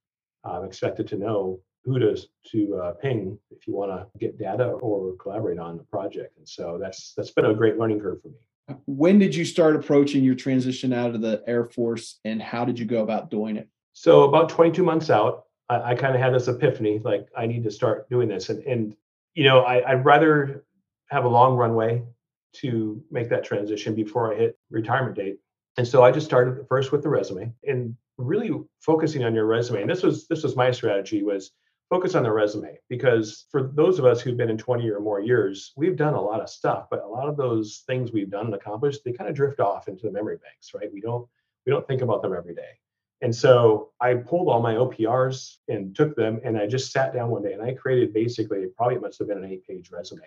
I'm 0.43 0.63
expected 0.63 1.07
to 1.09 1.17
know 1.17 1.59
who 1.85 1.99
to 1.99 2.17
to 2.51 2.75
uh, 2.75 2.91
ping 2.93 3.37
if 3.51 3.67
you 3.67 3.73
want 3.73 3.91
to 3.91 4.07
get 4.19 4.37
data 4.37 4.65
or 4.65 5.15
collaborate 5.17 5.59
on 5.59 5.77
the 5.77 5.83
project. 5.83 6.37
And 6.37 6.47
so 6.47 6.77
that's 6.81 7.13
that's 7.15 7.31
been 7.31 7.45
a 7.45 7.53
great 7.53 7.77
learning 7.77 7.99
curve 7.99 8.21
for 8.21 8.29
me. 8.29 8.75
When 8.85 9.17
did 9.17 9.33
you 9.33 9.45
start 9.45 9.75
approaching 9.75 10.23
your 10.23 10.35
transition 10.35 10.93
out 10.93 11.15
of 11.15 11.21
the 11.21 11.43
Air 11.47 11.65
Force, 11.65 12.19
and 12.23 12.41
how 12.41 12.65
did 12.65 12.77
you 12.77 12.85
go 12.85 13.01
about 13.01 13.31
doing 13.31 13.57
it? 13.57 13.67
So 13.93 14.23
about 14.23 14.49
22 14.49 14.83
months 14.83 15.09
out, 15.09 15.45
I, 15.69 15.91
I 15.91 15.95
kind 15.95 16.15
of 16.15 16.21
had 16.21 16.33
this 16.33 16.47
epiphany, 16.47 16.99
like 16.99 17.27
I 17.35 17.47
need 17.47 17.63
to 17.63 17.71
start 17.71 18.09
doing 18.09 18.29
this, 18.29 18.49
and 18.49 18.63
and 18.63 18.95
you 19.33 19.43
know 19.43 19.61
I, 19.61 19.91
I'd 19.91 20.05
rather 20.05 20.65
have 21.09 21.25
a 21.25 21.29
long 21.29 21.55
runway 21.55 22.03
to 22.51 23.03
make 23.11 23.29
that 23.29 23.43
transition 23.43 23.95
before 23.95 24.33
I 24.33 24.37
hit 24.37 24.57
retirement 24.69 25.15
date 25.15 25.39
and 25.79 25.87
so 25.87 26.03
I 26.03 26.11
just 26.11 26.25
started 26.25 26.67
first 26.67 26.91
with 26.91 27.03
the 27.03 27.09
resume 27.09 27.53
and 27.65 27.95
really 28.17 28.51
focusing 28.81 29.23
on 29.23 29.33
your 29.33 29.45
resume. 29.45 29.83
And 29.83 29.89
this 29.89 30.03
was 30.03 30.27
this 30.27 30.43
was 30.43 30.57
my 30.57 30.71
strategy 30.71 31.23
was 31.23 31.51
focus 31.89 32.15
on 32.15 32.23
the 32.23 32.31
resume 32.33 32.77
because 32.89 33.45
for 33.49 33.71
those 33.73 33.97
of 33.97 34.03
us 34.03 34.19
who've 34.19 34.35
been 34.35 34.49
in 34.49 34.57
20 34.57 34.89
or 34.89 34.99
more 34.99 35.21
years, 35.21 35.71
we've 35.77 35.95
done 35.95 36.15
a 36.15 36.21
lot 36.21 36.41
of 36.41 36.49
stuff, 36.49 36.87
but 36.91 37.01
a 37.01 37.07
lot 37.07 37.29
of 37.29 37.37
those 37.37 37.83
things 37.87 38.11
we've 38.11 38.29
done 38.29 38.47
and 38.47 38.55
accomplished, 38.55 39.05
they 39.05 39.13
kind 39.13 39.29
of 39.29 39.37
drift 39.37 39.61
off 39.61 39.87
into 39.87 40.05
the 40.05 40.11
memory 40.11 40.35
banks, 40.35 40.73
right? 40.75 40.91
We 40.91 40.99
don't 40.99 41.25
we 41.65 41.71
don't 41.71 41.87
think 41.87 42.01
about 42.01 42.21
them 42.21 42.35
every 42.35 42.55
day. 42.55 42.77
And 43.21 43.35
so 43.35 43.89
I 43.99 44.13
pulled 44.13 44.47
all 44.47 44.61
my 44.61 44.75
OPRs 44.75 45.57
and 45.67 45.95
took 45.95 46.15
them 46.15 46.39
and 46.43 46.57
I 46.57 46.67
just 46.67 46.91
sat 46.91 47.13
down 47.13 47.29
one 47.29 47.43
day 47.43 47.53
and 47.53 47.61
I 47.61 47.73
created 47.73 48.13
basically 48.13 48.65
probably 48.77 48.95
it 48.95 49.01
must 49.01 49.19
have 49.19 49.27
been 49.27 49.43
an 49.43 49.49
eight 49.49 49.67
page 49.67 49.91
resume. 49.91 50.21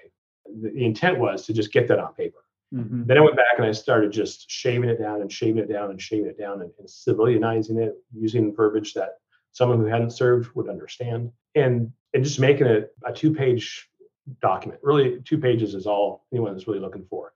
The, 0.61 0.72
intent 0.75 1.18
was 1.18 1.46
to 1.46 1.54
just 1.54 1.72
get 1.72 1.88
that 1.88 1.99
on 1.99 2.12
paper. 2.14 2.44
Mm-hmm. 2.75 3.04
Then 3.04 3.18
I 3.18 3.20
went 3.20 3.37
back 3.37 3.58
and 3.58 3.66
I 3.66 3.72
started 3.72 4.12
just 4.12 4.50
shaving 4.50 4.90
it 4.90 4.99
down 4.99 5.20
and 5.20 5.32
shaving 5.32 5.58
it 5.58 5.70
down 5.70 5.90
and 5.90 6.00
shaving 6.00 6.26
it 6.26 6.38
down 6.38 6.61
and, 6.62 6.70
and 6.78 6.88
civilianizing 6.88 7.78
it, 7.78 7.94
using 8.14 8.54
verbiage 8.54 8.94
that 8.94 9.18
someone 9.52 9.78
who 9.78 9.87
hadn't 9.87 10.11
served 10.11 10.54
would 10.54 10.68
understand, 10.68 11.30
and 11.54 11.92
and 12.14 12.25
just 12.25 12.40
making 12.40 12.66
it 12.66 12.94
a 13.04 13.12
two-page 13.12 13.88
document. 14.40 14.80
Really, 14.82 15.20
two 15.20 15.38
pages 15.38 15.75
is 15.75 15.87
all 15.87 16.26
anyone 16.32 16.56
is 16.56 16.66
really 16.66 16.80
looking 16.80 17.04
for. 17.08 17.32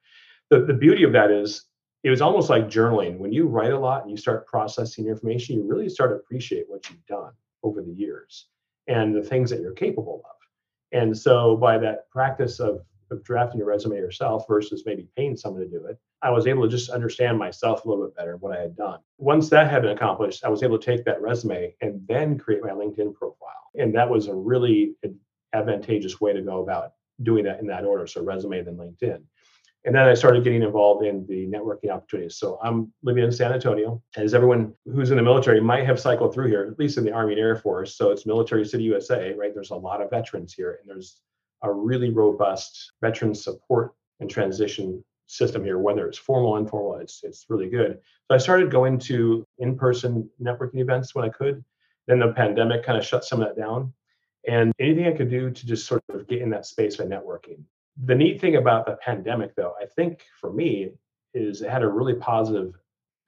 The 0.51 0.61
the 0.61 0.75
beauty 0.75 1.03
of 1.05 1.13
that 1.13 1.31
is 1.31 1.67
it 2.07 2.11
was 2.11 2.23
almost 2.23 2.49
like 2.49 2.69
journaling. 2.69 3.19
When 3.19 3.33
you 3.33 3.49
write 3.49 3.73
a 3.73 3.79
lot 3.79 4.03
and 4.03 4.11
you 4.13 4.17
start 4.17 4.47
processing 4.47 5.09
information, 5.09 5.57
you 5.57 5.65
really 5.67 5.89
start 5.89 6.11
to 6.13 6.17
appreciate 6.17 6.67
what 6.69 6.89
you've 6.89 7.05
done 7.07 7.33
over 7.65 7.83
the 7.83 7.93
years. 7.93 8.47
and 8.87 9.15
the 9.15 9.23
things 9.23 9.51
that 9.51 9.61
you're 9.61 9.73
capable 9.73 10.23
of. 10.25 10.37
And 10.93 11.17
so 11.17 11.57
by 11.57 11.79
that 11.79 12.09
practice 12.11 12.61
of, 12.61 12.81
of 13.11 13.23
drafting 13.25 13.59
your 13.59 13.69
resume 13.69 13.97
yourself 13.97 14.45
versus 14.49 14.85
maybe 14.87 15.09
paying 15.17 15.37
someone 15.37 15.63
to 15.63 15.69
do 15.69 15.85
it, 15.87 15.99
I 16.23 16.31
was 16.31 16.47
able 16.47 16.63
to 16.63 16.69
just 16.69 16.91
understand 16.91 17.39
myself 17.39 17.85
a 17.85 17.89
little 17.89 18.05
bit 18.05 18.17
better 18.17 18.37
what 18.37 18.57
I 18.57 18.61
had 18.61 18.77
done. 18.77 19.01
Once 19.19 19.49
that 19.51 19.71
had 19.71 19.83
been 19.83 19.93
accomplished, 19.93 20.45
I 20.45 20.49
was 20.49 20.63
able 20.63 20.79
to 20.79 20.85
take 20.85 21.05
that 21.05 21.21
resume 21.21 21.75
and 21.81 22.01
then 22.09 22.39
create 22.39 22.63
my 22.63 22.71
LinkedIn 22.71 23.15
profile. 23.15 23.71
And 23.75 23.95
that 23.95 24.09
was 24.09 24.29
a 24.29 24.35
really 24.35 24.95
advantageous 25.53 26.21
way 26.21 26.33
to 26.33 26.43
go 26.43 26.63
about 26.63 26.93
doing 27.23 27.45
that 27.45 27.61
in 27.61 27.67
that 27.67 27.85
order. 27.85 28.07
So 28.07 28.23
resume, 28.23 28.63
then 28.63 28.77
LinkedIn. 28.77 29.23
And 29.87 29.95
then 29.95 30.09
I 30.09 30.15
started 30.15 30.43
getting 30.43 30.65
involved 30.65 31.05
in 31.05 31.25
the 31.27 31.47
networking 31.47 31.91
opportunities. 31.91 32.37
So 32.37 32.59
I'm 32.61 32.93
living 33.05 33.23
in 33.23 33.31
San 33.31 33.53
Antonio. 33.53 34.03
As 34.17 34.35
everyone 34.35 34.75
who's 34.85 35.13
in 35.13 35.17
the 35.17 35.23
military 35.23 35.61
might 35.61 35.87
have 35.87 36.01
cycled 36.01 36.35
through 36.35 36.49
here, 36.49 36.69
at 36.69 36.77
least 36.77 36.99
in 36.99 37.05
the 37.05 37.13
Army 37.13 37.35
and 37.35 37.41
Air 37.41 37.55
Force. 37.55 37.97
So 37.97 38.11
it's 38.11 38.27
Military 38.27 38.65
City, 38.65 38.83
USA, 38.83 39.33
right? 39.35 39.55
There's 39.55 39.71
a 39.71 39.77
lot 39.77 40.03
of 40.03 40.11
veterans 40.11 40.53
here, 40.53 40.81
and 40.81 40.91
there's 40.91 41.21
a 41.63 41.73
really 41.73 42.11
robust 42.11 42.93
veteran 43.01 43.33
support 43.33 43.95
and 44.19 44.29
transition 44.29 45.05
system 45.29 45.63
here, 45.63 45.79
whether 45.79 46.09
it's 46.09 46.19
formal, 46.19 46.51
or 46.51 46.59
informal, 46.59 46.97
it's 46.97 47.23
it's 47.23 47.47
really 47.49 47.69
good. 47.69 48.01
So 48.29 48.35
I 48.35 48.39
started 48.39 48.73
going 48.73 48.99
to 49.01 49.47
in-person 49.59 50.29
networking 50.43 50.81
events 50.81 51.15
when 51.15 51.25
I 51.25 51.29
could. 51.29 51.65
Then 52.09 52.19
the 52.19 52.33
pandemic 52.33 52.85
kind 52.85 52.99
of 52.99 53.05
shut 53.05 53.25
some 53.25 53.41
of 53.41 53.49
that 53.49 53.61
down. 53.61 53.93
And 54.49 54.73
anything 54.81 55.07
I 55.07 55.13
could 55.13 55.31
do 55.31 55.51
to 55.51 55.67
just 55.67 55.87
sort 55.87 56.03
of 56.09 56.27
get 56.27 56.43
in 56.43 56.51
that 56.51 56.67
space 56.67 56.97
by 56.97 57.05
networking. 57.05 57.63
The 58.05 58.15
neat 58.15 58.41
thing 58.41 58.57
about 58.57 58.87
the 58.87 58.97
pandemic, 58.97 59.55
though, 59.55 59.75
I 59.81 59.87
think 59.87 60.23
for 60.41 60.53
me, 60.53 60.91
is 61.35 61.63
it 61.63 61.71
had 61.71 61.83
a 61.83 61.89
really 61.89 62.15
positive 62.15 62.75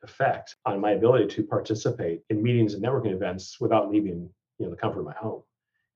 effect 0.02 0.56
on 0.66 0.80
my 0.80 0.92
ability 0.92 1.26
to 1.26 1.42
participate 1.42 2.22
in 2.30 2.42
meetings 2.42 2.74
and 2.74 2.84
networking 2.84 3.12
events 3.12 3.60
without 3.60 3.90
leaving, 3.90 4.28
you 4.58 4.66
know, 4.66 4.70
the 4.70 4.76
comfort 4.76 5.00
of 5.00 5.06
my 5.06 5.14
home. 5.14 5.42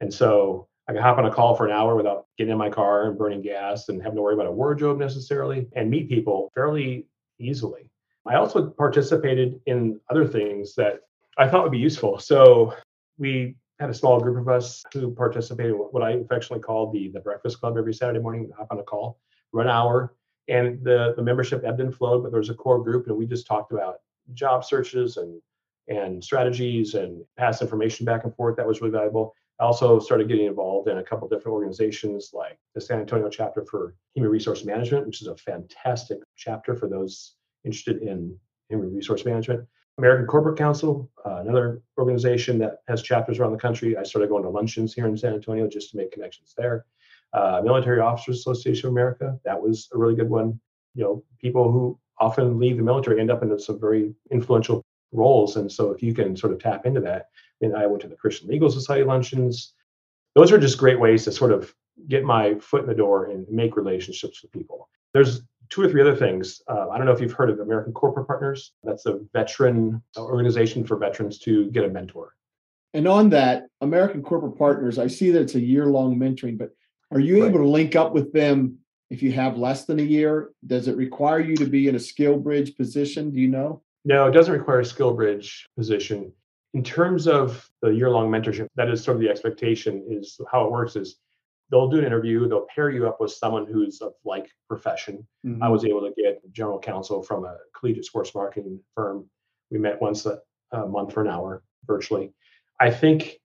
And 0.01 0.13
so 0.13 0.69
I 0.89 0.93
could 0.93 1.03
hop 1.03 1.19
on 1.19 1.27
a 1.27 1.33
call 1.33 1.55
for 1.55 1.67
an 1.67 1.73
hour 1.73 1.95
without 1.95 2.27
getting 2.37 2.53
in 2.53 2.59
my 2.59 2.71
car 2.71 3.09
and 3.09 3.17
burning 3.17 3.43
gas 3.43 3.89
and 3.89 4.03
having 4.03 4.17
to 4.17 4.23
worry 4.23 4.35
about 4.35 4.47
a 4.47 4.53
wardrobe 4.53 4.99
necessarily 4.99 5.69
and 5.77 5.89
meet 5.91 6.09
people 6.09 6.51
fairly 6.55 7.07
easily. 7.39 7.89
I 8.27 8.37
also 8.37 8.71
participated 8.71 9.61
in 9.67 10.01
other 10.11 10.27
things 10.27 10.75
that 10.77 11.01
I 11.39 11.49
thought 11.49 11.63
would 11.63 11.73
be 11.73 11.79
useful. 11.79 12.19
So 12.19 12.75
we 13.19 13.57
had 13.83 13.91
a 13.91 13.95
small 13.95 14.21
group 14.21 14.39
of 14.39 14.49
us 14.49 14.85
who 14.93 15.13
participated 15.13 15.73
in 15.73 15.79
what 15.79 16.05
I 16.05 16.13
affectionately 16.13 16.63
call 16.63 16.93
the, 16.93 17.09
the 17.09 17.19
breakfast 17.19 17.59
club 17.59 17.77
every 17.77 17.93
Saturday 17.93 18.21
morning. 18.21 18.43
We'd 18.43 18.53
hop 18.57 18.69
on 18.71 18.79
a 18.79 18.83
call, 18.85 19.19
run 19.53 19.67
an 19.67 19.73
hour, 19.73 20.15
and 20.49 20.83
the, 20.85 21.15
the 21.17 21.23
membership 21.23 21.65
ebbed 21.65 21.81
and 21.81 21.95
flowed, 21.95 22.23
but 22.23 22.31
there 22.31 22.39
was 22.39 22.49
a 22.49 22.55
core 22.55 22.83
group 22.83 23.09
and 23.09 23.17
we 23.17 23.27
just 23.27 23.47
talked 23.47 23.73
about 23.73 23.97
job 24.35 24.65
searches 24.65 25.17
and 25.17 25.41
and 25.89 26.23
strategies 26.23 26.95
and 26.95 27.25
pass 27.37 27.61
information 27.61 28.07
back 28.07 28.23
and 28.23 28.35
forth. 28.37 28.57
That 28.57 28.67
was 28.67 28.81
really 28.81 28.93
valuable. 28.93 29.35
I 29.59 29.65
also 29.65 29.99
started 29.99 30.29
getting 30.29 30.47
involved 30.47 30.89
in 30.89 30.99
a 30.99 31.03
couple 31.03 31.29
different 31.29 31.55
organizations 31.55 32.31
like 32.33 32.57
the 32.77 32.81
San 32.81 33.01
Antonio 33.01 33.29
chapter 33.29 33.65
for 33.65 33.97
human 34.15 34.31
resource 34.31 34.65
management, 34.65 35.07
which 35.07 35.21
is 35.21 35.27
a 35.27 35.37
fantastic 35.37 36.19
chapter 36.37 36.77
for 36.77 36.89
those 36.89 37.35
interested 37.65 38.01
in 38.01 38.37
human 38.69 38.95
resource 38.95 39.25
management. 39.25 39.67
American 39.99 40.27
Corporate 40.27 40.57
Counsel, 40.57 41.11
uh, 41.27 41.39
another 41.39 41.83
organization 42.03 42.59
that 42.59 42.79
has 42.89 43.03
chapters 43.03 43.39
around 43.39 43.53
the 43.53 43.59
country. 43.59 43.97
I 43.97 44.03
started 44.03 44.29
going 44.29 44.43
to 44.43 44.49
luncheons 44.49 44.95
here 44.95 45.07
in 45.07 45.17
San 45.17 45.35
Antonio 45.35 45.67
just 45.67 45.91
to 45.91 45.97
make 45.97 46.13
connections 46.13 46.55
there. 46.57 46.85
Uh, 47.33 47.63
Military 47.65 48.01
Officers 48.01 48.39
Association 48.41 48.89
of 48.89 48.93
America, 48.93 49.39
that 49.45 49.61
was 49.61 49.89
a 49.95 49.99
really 49.99 50.15
good 50.15 50.29
one. 50.29 50.61
You 50.95 51.05
know, 51.05 51.25
people 51.41 51.73
who 51.73 51.99
often 52.19 52.59
leave 52.59 52.77
the 52.77 52.83
military 52.83 53.21
end 53.21 53.31
up 53.31 53.43
in 53.43 53.59
some 53.59 53.81
very 53.81 54.15
influential 54.31 54.85
roles. 55.13 55.57
And 55.57 55.71
so 55.71 55.91
if 55.91 56.03
you 56.03 56.13
can 56.15 56.37
sort 56.37 56.53
of 56.53 56.59
tap 56.59 56.85
into 56.85 57.01
that, 57.01 57.29
mean, 57.63 57.75
I 57.75 57.87
went 57.87 58.03
to 58.03 58.09
the 58.09 58.17
Christian 58.17 58.49
Legal 58.49 58.71
Society 58.71 59.05
luncheons. 59.05 59.75
Those 60.35 60.53
are 60.53 60.59
just 60.59 60.79
great 60.79 61.01
ways 61.01 61.25
to 61.25 61.33
sort 61.33 61.53
of 61.53 61.75
get 62.09 62.25
my 62.25 62.55
foot 62.59 62.83
in 62.83 62.89
the 62.89 62.95
door 62.95 63.27
and 63.27 63.47
make 63.49 63.77
relationships 63.77 64.43
with 64.43 64.53
people. 64.53 64.89
There's 65.15 65.43
two 65.69 65.83
or 65.83 65.89
three 65.89 66.01
other 66.01 66.17
things. 66.17 66.61
Uh, 66.69 66.89
I 66.91 66.99
don't 66.99 67.07
know 67.07 67.13
if 67.13 67.21
you've 67.21 67.33
heard 67.33 67.51
of 67.51 67.61
American 67.61 67.93
Corporate 67.93 68.27
Partners. 68.27 68.73
That's 68.83 69.07
a 69.07 69.21
veteran 69.33 70.03
organization 70.19 70.85
for 70.85 70.97
veterans 70.97 71.39
to 71.41 71.71
get 71.71 71.85
a 71.85 71.89
mentor. 71.89 72.35
And 72.95 73.09
on 73.09 73.31
that, 73.31 73.69
American 73.81 74.23
Corporate 74.23 74.59
Partners, 74.59 74.99
I 74.99 75.07
see 75.07 75.31
that 75.31 75.41
it's 75.41 75.55
a 75.55 75.61
year 75.61 75.87
long 75.87 76.19
mentoring, 76.19 76.59
but 76.59 76.71
are 77.11 77.21
you 77.21 77.43
right. 77.43 77.49
able 77.49 77.61
to 77.61 77.69
link 77.69 77.97
up 77.97 78.13
with 78.13 78.33
them 78.33 78.79
if 79.11 79.23
you 79.23 79.33
have 79.33 79.57
less 79.57 79.87
than 79.87 79.99
a 79.99 80.03
year? 80.03 80.51
Does 80.67 80.89
it 80.89 80.97
require 80.97 81.41
you 81.41 81.57
to 81.57 81.67
be 81.67 81.89
in 81.89 81.95
a 81.95 82.01
skill 82.01 82.37
bridge 82.37 82.77
position? 82.77 83.31
Do 83.31 83.41
you 83.41 83.49
know? 83.49 83.83
No, 84.05 84.27
it 84.27 84.33
doesn't 84.33 84.53
require 84.53 84.81
a 84.81 84.85
skill 84.85 85.15
bridge 85.15 85.69
position. 85.77 86.33
In 86.75 86.83
terms 86.83 87.27
of 87.27 87.71
the 87.83 87.91
year 87.91 88.11
long 88.11 88.31
mentorship, 88.31 88.69
that 88.77 88.91
is 88.91 89.05
sort 89.05 89.17
of 89.17 89.21
the 89.23 89.29
expectation 89.29 90.05
is 90.09 90.39
how 90.51 90.67
it 90.67 90.71
works 90.71 90.97
is 90.97 91.17
they'll 91.73 91.89
do 91.89 91.99
an 91.99 92.05
interview 92.05 92.47
they'll 92.47 92.67
pair 92.73 92.91
you 92.91 93.09
up 93.09 93.21
with 93.21 93.33
someone 93.33 93.67
who's 93.67 94.01
of 94.01 94.13
like 94.25 94.49
profession 94.69 95.27
mm-hmm. 95.45 95.63
i 95.63 95.69
was 95.69 95.85
able 95.85 96.01
to 96.01 96.13
get 96.23 96.41
general 96.53 96.79
counsel 96.79 97.23
from 97.23 97.45
a 97.45 97.57
collegiate 97.77 98.05
sports 98.05 98.35
marketing 98.35 98.79
firm 98.95 99.29
we 99.71 99.79
met 99.79 100.01
once 100.01 100.27
a, 100.27 100.39
a 100.73 100.87
month 100.87 101.13
for 101.13 101.23
an 101.23 101.29
hour 101.29 101.65
virtually 101.87 102.33
i 102.79 102.91
think 102.91 103.39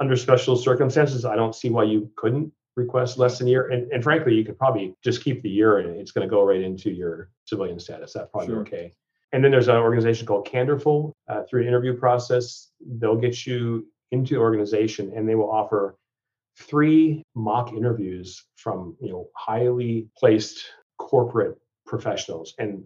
under 0.00 0.16
special 0.16 0.56
circumstances 0.56 1.24
i 1.24 1.36
don't 1.36 1.54
see 1.54 1.70
why 1.70 1.84
you 1.84 2.10
couldn't 2.16 2.50
request 2.76 3.16
less 3.16 3.38
than 3.38 3.46
a 3.46 3.50
year 3.50 3.68
and, 3.68 3.92
and 3.92 4.02
frankly 4.02 4.34
you 4.34 4.44
could 4.44 4.58
probably 4.58 4.94
just 5.04 5.22
keep 5.22 5.42
the 5.42 5.48
year 5.48 5.78
and 5.78 5.96
it's 6.00 6.10
going 6.10 6.26
to 6.26 6.30
go 6.30 6.44
right 6.44 6.60
into 6.60 6.90
your 6.90 7.30
civilian 7.44 7.78
status 7.78 8.14
that's 8.14 8.30
probably 8.30 8.48
sure. 8.48 8.60
okay 8.60 8.92
and 9.32 9.44
then 9.44 9.50
there's 9.50 9.68
an 9.68 9.76
organization 9.76 10.26
called 10.26 10.46
Candorful. 10.46 11.14
Uh, 11.28 11.42
through 11.42 11.62
an 11.62 11.68
interview 11.68 11.94
process, 11.94 12.70
they'll 12.80 13.16
get 13.16 13.46
you 13.46 13.86
into 14.12 14.34
the 14.34 14.40
organization 14.40 15.12
and 15.14 15.28
they 15.28 15.34
will 15.34 15.50
offer 15.50 15.96
three 16.58 17.22
mock 17.34 17.72
interviews 17.72 18.44
from 18.56 18.96
you 19.00 19.10
know 19.10 19.28
highly 19.34 20.08
placed 20.16 20.64
corporate 20.98 21.58
professionals. 21.86 22.54
And 22.58 22.84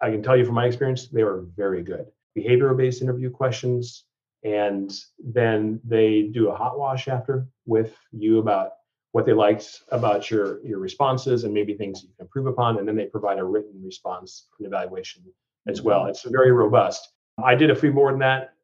i 0.00 0.10
can 0.10 0.22
tell 0.22 0.36
you 0.36 0.44
from 0.44 0.54
my 0.54 0.66
experience 0.66 1.08
they 1.08 1.24
were 1.24 1.46
very 1.56 1.82
good. 1.82 2.06
Behavioral 2.36 2.76
based 2.76 3.02
interview 3.02 3.30
questions 3.30 4.04
and 4.44 4.90
then 5.18 5.80
they 5.84 6.30
do 6.32 6.48
a 6.48 6.56
hot 6.56 6.78
wash 6.78 7.08
after 7.08 7.46
with 7.66 7.94
you 8.12 8.38
about 8.38 8.72
what 9.12 9.26
they 9.26 9.32
liked 9.32 9.82
about 9.90 10.30
your 10.30 10.64
your 10.64 10.78
responses 10.78 11.44
and 11.44 11.52
maybe 11.52 11.74
things 11.74 12.02
you 12.02 12.08
can 12.16 12.24
improve 12.26 12.46
upon 12.46 12.78
and 12.78 12.86
then 12.86 12.96
they 12.96 13.06
provide 13.06 13.38
a 13.38 13.44
written 13.44 13.82
response 13.84 14.46
and 14.58 14.66
evaluation 14.66 15.22
as 15.66 15.82
well. 15.82 16.00
Mm-hmm. 16.00 16.10
It's 16.10 16.22
very 16.22 16.52
robust. 16.52 17.10
I 17.42 17.54
did 17.54 17.70
a 17.70 17.74
few 17.74 17.92
more 17.92 18.10
than 18.10 18.20
that 18.20 18.54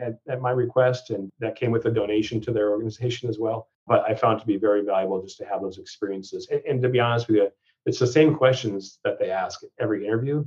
at, 0.00 0.18
at, 0.28 0.40
my 0.40 0.50
request, 0.50 1.10
and 1.10 1.30
that 1.40 1.56
came 1.56 1.70
with 1.70 1.86
a 1.86 1.90
donation 1.90 2.40
to 2.42 2.52
their 2.52 2.70
organization 2.70 3.28
as 3.28 3.38
well. 3.38 3.68
But 3.86 4.04
I 4.08 4.14
found 4.14 4.40
to 4.40 4.46
be 4.46 4.56
very 4.56 4.82
valuable 4.84 5.22
just 5.22 5.38
to 5.38 5.44
have 5.46 5.62
those 5.62 5.78
experiences. 5.78 6.48
And, 6.50 6.62
and 6.68 6.82
to 6.82 6.88
be 6.88 7.00
honest 7.00 7.28
with 7.28 7.36
you, 7.36 7.48
it's 7.86 7.98
the 7.98 8.06
same 8.06 8.34
questions 8.34 8.98
that 9.04 9.18
they 9.18 9.30
ask 9.30 9.60
every 9.78 10.06
interview. 10.06 10.44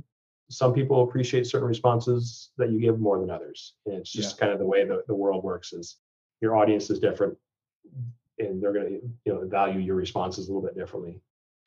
Some 0.50 0.72
people 0.72 1.02
appreciate 1.02 1.46
certain 1.46 1.68
responses 1.68 2.50
that 2.58 2.70
you 2.70 2.78
give 2.78 3.00
more 3.00 3.18
than 3.18 3.30
others, 3.30 3.74
and 3.86 3.96
it's 3.96 4.12
just 4.12 4.36
yeah. 4.36 4.40
kind 4.40 4.52
of 4.52 4.58
the 4.58 4.66
way 4.66 4.84
the, 4.84 5.02
the 5.08 5.14
world 5.14 5.42
works. 5.42 5.72
Is 5.72 5.96
your 6.40 6.56
audience 6.56 6.90
is 6.90 6.98
different, 6.98 7.36
and 8.38 8.62
they're 8.62 8.72
going 8.72 8.86
to 8.86 9.00
you 9.24 9.32
know 9.32 9.46
value 9.46 9.80
your 9.80 9.96
responses 9.96 10.48
a 10.48 10.52
little 10.52 10.66
bit 10.66 10.76
differently. 10.76 11.20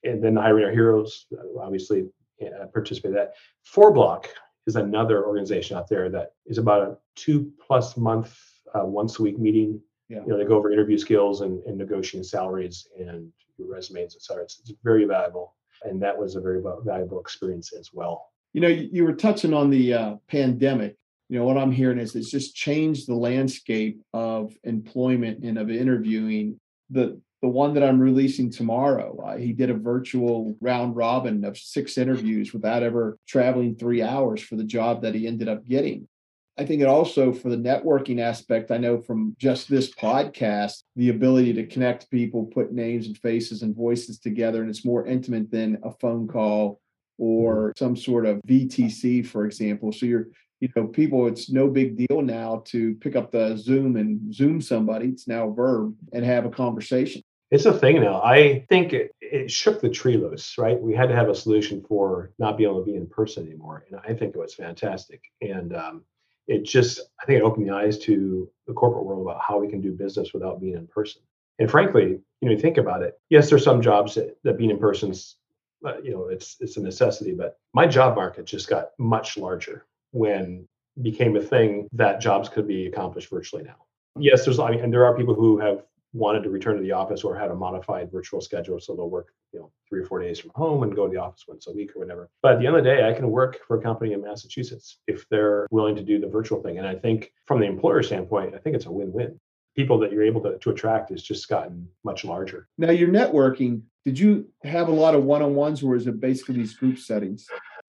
And 0.03 0.23
then 0.23 0.35
hiring 0.35 0.63
our 0.63 0.71
heroes, 0.71 1.25
obviously, 1.59 2.07
uh, 2.41 2.67
participate 2.67 3.09
in 3.09 3.15
that. 3.15 3.33
FourBlock 3.73 4.27
is 4.67 4.75
another 4.75 5.25
organization 5.25 5.77
out 5.77 5.87
there 5.89 6.09
that 6.09 6.33
is 6.45 6.57
about 6.57 6.81
a 6.87 6.97
two 7.15 7.51
plus 7.65 7.97
month, 7.97 8.37
uh, 8.75 8.85
once 8.85 9.17
a 9.17 9.23
week 9.23 9.39
meeting. 9.39 9.81
Yeah. 10.09 10.21
You 10.21 10.27
know, 10.27 10.37
they 10.37 10.45
go 10.45 10.57
over 10.57 10.71
interview 10.71 10.97
skills 10.97 11.41
and, 11.41 11.63
and 11.65 11.77
negotiating 11.77 12.23
salaries 12.23 12.87
and 12.99 13.31
resumes, 13.57 14.15
et 14.15 14.21
cetera. 14.21 14.43
It's, 14.43 14.59
it's 14.59 14.73
very 14.83 15.05
valuable. 15.05 15.55
And 15.83 16.01
that 16.01 16.17
was 16.17 16.35
a 16.35 16.41
very 16.41 16.61
valuable 16.83 17.19
experience 17.19 17.73
as 17.73 17.91
well. 17.93 18.29
You 18.53 18.61
know, 18.61 18.67
you, 18.67 18.89
you 18.91 19.03
were 19.03 19.13
touching 19.13 19.53
on 19.53 19.69
the 19.69 19.93
uh, 19.93 20.15
pandemic. 20.27 20.95
You 21.29 21.39
know, 21.39 21.45
what 21.45 21.57
I'm 21.57 21.71
hearing 21.71 21.99
is 21.99 22.15
it's 22.15 22.31
just 22.31 22.55
changed 22.55 23.07
the 23.07 23.15
landscape 23.15 24.01
of 24.13 24.53
employment 24.63 25.43
and 25.43 25.57
of 25.57 25.69
interviewing. 25.69 26.59
The 26.89 27.21
the 27.47 27.53
one 27.53 27.73
that 27.75 27.83
I'm 27.83 28.01
releasing 28.01 28.51
tomorrow. 28.51 29.17
Uh, 29.25 29.37
he 29.37 29.53
did 29.53 29.69
a 29.69 29.73
virtual 29.73 30.57
round 30.59 30.97
robin 30.97 31.45
of 31.45 31.57
six 31.57 31.97
interviews 31.97 32.51
without 32.51 32.83
ever 32.83 33.17
traveling 33.25 33.73
three 33.73 34.01
hours 34.01 34.41
for 34.41 34.57
the 34.57 34.65
job 34.65 35.01
that 35.03 35.15
he 35.15 35.27
ended 35.27 35.47
up 35.47 35.65
getting. 35.65 36.09
I 36.57 36.65
think 36.65 36.81
it 36.81 36.89
also 36.89 37.31
for 37.31 37.47
the 37.47 37.55
networking 37.55 38.19
aspect, 38.19 38.69
I 38.69 38.77
know 38.79 38.99
from 38.99 39.33
just 39.39 39.69
this 39.69 39.89
podcast, 39.89 40.83
the 40.97 41.07
ability 41.07 41.53
to 41.53 41.65
connect 41.65 42.11
people, 42.11 42.43
put 42.47 42.73
names 42.73 43.07
and 43.07 43.17
faces 43.17 43.61
and 43.61 43.73
voices 43.73 44.19
together, 44.19 44.59
and 44.59 44.69
it's 44.69 44.83
more 44.83 45.05
intimate 45.05 45.49
than 45.49 45.77
a 45.83 45.91
phone 46.01 46.27
call 46.27 46.81
or 47.17 47.71
some 47.77 47.95
sort 47.95 48.25
of 48.25 48.41
VTC, 48.45 49.25
for 49.25 49.45
example. 49.45 49.93
So 49.93 50.05
you're 50.05 50.27
you 50.59 50.69
know, 50.75 50.87
people, 50.87 51.27
it's 51.27 51.49
no 51.51 51.67
big 51.67 51.97
deal 51.97 52.21
now 52.21 52.63
to 52.65 52.95
pick 52.95 53.15
up 53.15 53.31
the 53.31 53.55
Zoom 53.57 53.95
and 53.95 54.33
Zoom 54.33 54.59
somebody. 54.59 55.09
It's 55.09 55.27
now 55.27 55.49
a 55.49 55.53
verb 55.53 55.95
and 56.13 56.25
have 56.25 56.45
a 56.45 56.49
conversation. 56.49 57.21
It's 57.49 57.65
a 57.65 57.73
thing 57.73 58.01
now. 58.01 58.21
I 58.21 58.65
think 58.67 58.91
it, 58.91 59.15
it 59.21 59.49
shook 59.49 59.79
the 59.79 59.89
tree 59.89 60.17
loose, 60.17 60.57
right? 60.57 60.79
We 60.79 60.93
had 60.93 61.07
to 61.07 61.15
have 61.15 61.29
a 61.29 61.35
solution 61.35 61.81
for 61.81 62.31
not 62.39 62.57
being 62.57 62.69
able 62.69 62.83
to 62.83 62.85
be 62.85 62.97
in 62.97 63.07
person 63.07 63.47
anymore. 63.47 63.85
And 63.89 63.99
I 64.01 64.13
think 64.13 64.35
it 64.35 64.39
was 64.39 64.53
fantastic. 64.53 65.21
And 65.41 65.73
um, 65.73 66.03
it 66.47 66.65
just 66.65 66.99
I 67.21 67.25
think 67.25 67.39
it 67.39 67.43
opened 67.43 67.67
the 67.67 67.73
eyes 67.73 67.97
to 67.99 68.49
the 68.67 68.73
corporate 68.73 69.05
world 69.05 69.21
about 69.21 69.41
how 69.41 69.59
we 69.59 69.69
can 69.69 69.81
do 69.81 69.91
business 69.91 70.33
without 70.33 70.59
being 70.59 70.75
in 70.75 70.87
person. 70.87 71.21
And 71.59 71.71
frankly, 71.71 72.19
you 72.41 72.49
know, 72.49 72.51
you 72.51 72.59
think 72.59 72.77
about 72.77 73.01
it. 73.01 73.19
Yes, 73.29 73.49
there's 73.49 73.63
some 73.63 73.81
jobs 73.81 74.15
that, 74.15 74.37
that 74.43 74.57
being 74.57 74.69
in 74.69 74.77
person's, 74.77 75.37
uh, 75.85 75.99
you 76.03 76.11
know, 76.11 76.27
it's 76.27 76.57
it's 76.59 76.77
a 76.77 76.81
necessity. 76.81 77.33
But 77.33 77.57
my 77.73 77.87
job 77.87 78.15
market 78.15 78.45
just 78.45 78.69
got 78.69 78.89
much 78.97 79.37
larger 79.37 79.85
when 80.11 80.67
became 81.01 81.35
a 81.35 81.41
thing 81.41 81.87
that 81.93 82.19
jobs 82.19 82.49
could 82.49 82.67
be 82.67 82.87
accomplished 82.87 83.29
virtually 83.29 83.63
now. 83.63 83.85
Yes, 84.19 84.45
there's 84.45 84.59
I 84.59 84.71
mean, 84.71 84.81
and 84.81 84.91
there 84.91 85.05
are 85.05 85.15
people 85.15 85.33
who 85.33 85.59
have 85.59 85.83
wanted 86.13 86.43
to 86.43 86.49
return 86.49 86.75
to 86.77 86.81
the 86.81 86.91
office 86.91 87.23
or 87.23 87.37
had 87.37 87.51
a 87.51 87.55
modified 87.55 88.11
virtual 88.11 88.41
schedule, 88.41 88.79
so 88.79 88.95
they'll 88.95 89.09
work, 89.09 89.33
you 89.53 89.59
know, 89.59 89.71
three 89.87 90.01
or 90.01 90.05
four 90.05 90.21
days 90.21 90.39
from 90.39 90.51
home 90.55 90.83
and 90.83 90.95
go 90.95 91.07
to 91.07 91.13
the 91.13 91.21
office 91.21 91.45
once 91.47 91.67
a 91.67 91.71
week 91.71 91.95
or 91.95 91.99
whatever. 91.99 92.29
But 92.41 92.53
at 92.53 92.59
the 92.59 92.67
end 92.67 92.75
of 92.75 92.83
the 92.83 92.89
day, 92.89 93.07
I 93.07 93.13
can 93.13 93.29
work 93.29 93.59
for 93.67 93.77
a 93.77 93.81
company 93.81 94.13
in 94.13 94.21
Massachusetts 94.21 94.99
if 95.07 95.27
they're 95.29 95.67
willing 95.71 95.95
to 95.95 96.03
do 96.03 96.19
the 96.19 96.27
virtual 96.27 96.61
thing. 96.61 96.77
And 96.77 96.87
I 96.87 96.95
think 96.95 97.31
from 97.45 97.59
the 97.59 97.67
employer 97.67 98.03
standpoint, 98.03 98.55
I 98.55 98.57
think 98.57 98.75
it's 98.75 98.85
a 98.85 98.91
win-win. 98.91 99.39
People 99.75 99.99
that 99.99 100.11
you're 100.11 100.23
able 100.23 100.41
to, 100.41 100.57
to 100.57 100.69
attract 100.71 101.11
has 101.11 101.21
just 101.21 101.47
gotten 101.49 101.87
much 102.03 102.25
larger. 102.25 102.67
Now, 102.77 102.91
your 102.91 103.09
networking, 103.09 103.83
did 104.05 104.17
you 104.17 104.49
have 104.63 104.87
a 104.87 104.93
lot 104.93 105.13
of 105.13 105.23
one-on-ones 105.23 105.83
or 105.83 105.95
is 105.95 106.07
it 106.07 106.19
basically 106.19 106.55
these 106.55 106.73
group 106.73 106.97
settings? 106.97 107.47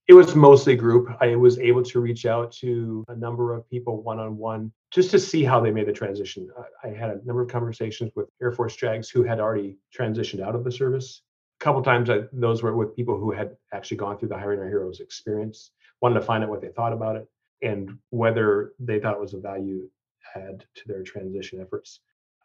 it 0.09 0.15
was 0.15 0.35
mostly 0.35 0.75
group. 0.75 1.15
I 1.21 1.37
was 1.37 1.59
able 1.59 1.83
to 1.83 2.01
reach 2.01 2.25
out 2.25 2.51
to 2.53 3.05
a 3.09 3.15
number 3.15 3.55
of 3.55 3.69
people 3.69 4.03
one 4.03 4.19
on 4.19 4.39
one 4.39 4.73
just 4.91 5.11
to 5.11 5.19
see 5.19 5.45
how 5.45 5.61
they 5.61 5.71
made 5.71 5.87
the 5.87 5.93
transition. 5.93 6.49
I 6.83 6.89
had 6.89 7.11
a 7.11 7.25
number 7.25 7.43
of 7.43 7.49
conversations 7.49 8.11
with 8.15 8.29
Air 8.41 8.53
Force 8.53 8.77
JAGs 8.77 9.11
who 9.11 9.23
had 9.23 9.41
already 9.41 9.77
transitioned 9.97 10.41
out 10.41 10.55
of 10.55 10.65
the 10.65 10.73
service. 10.73 11.23
A 11.61 11.65
couple 11.65 11.83
times, 11.83 12.09
I, 12.09 12.21
those 12.33 12.63
were 12.63 12.77
with 12.77 12.97
people 12.97 13.19
who 13.19 13.33
had 13.33 13.57
actually 13.73 13.99
gone 13.99 14.19
through 14.19 14.31
the 14.31 14.39
Hiring 14.39 14.61
Our 14.61 14.69
Heroes 14.69 15.01
experience, 15.01 15.73
wanted 16.01 16.15
to 16.15 16.23
find 16.23 16.43
out 16.43 16.51
what 16.51 16.61
they 16.61 16.69
thought 16.69 16.93
about 16.93 17.17
it 17.17 17.29
and 17.63 17.99
whether 18.11 18.73
they 18.79 19.01
thought 19.01 19.15
it 19.15 19.21
was 19.21 19.35
a 19.35 19.41
value 19.41 19.91
add 20.35 20.65
to 20.75 20.83
their 20.87 21.03
transition 21.03 21.61
efforts. 21.61 22.01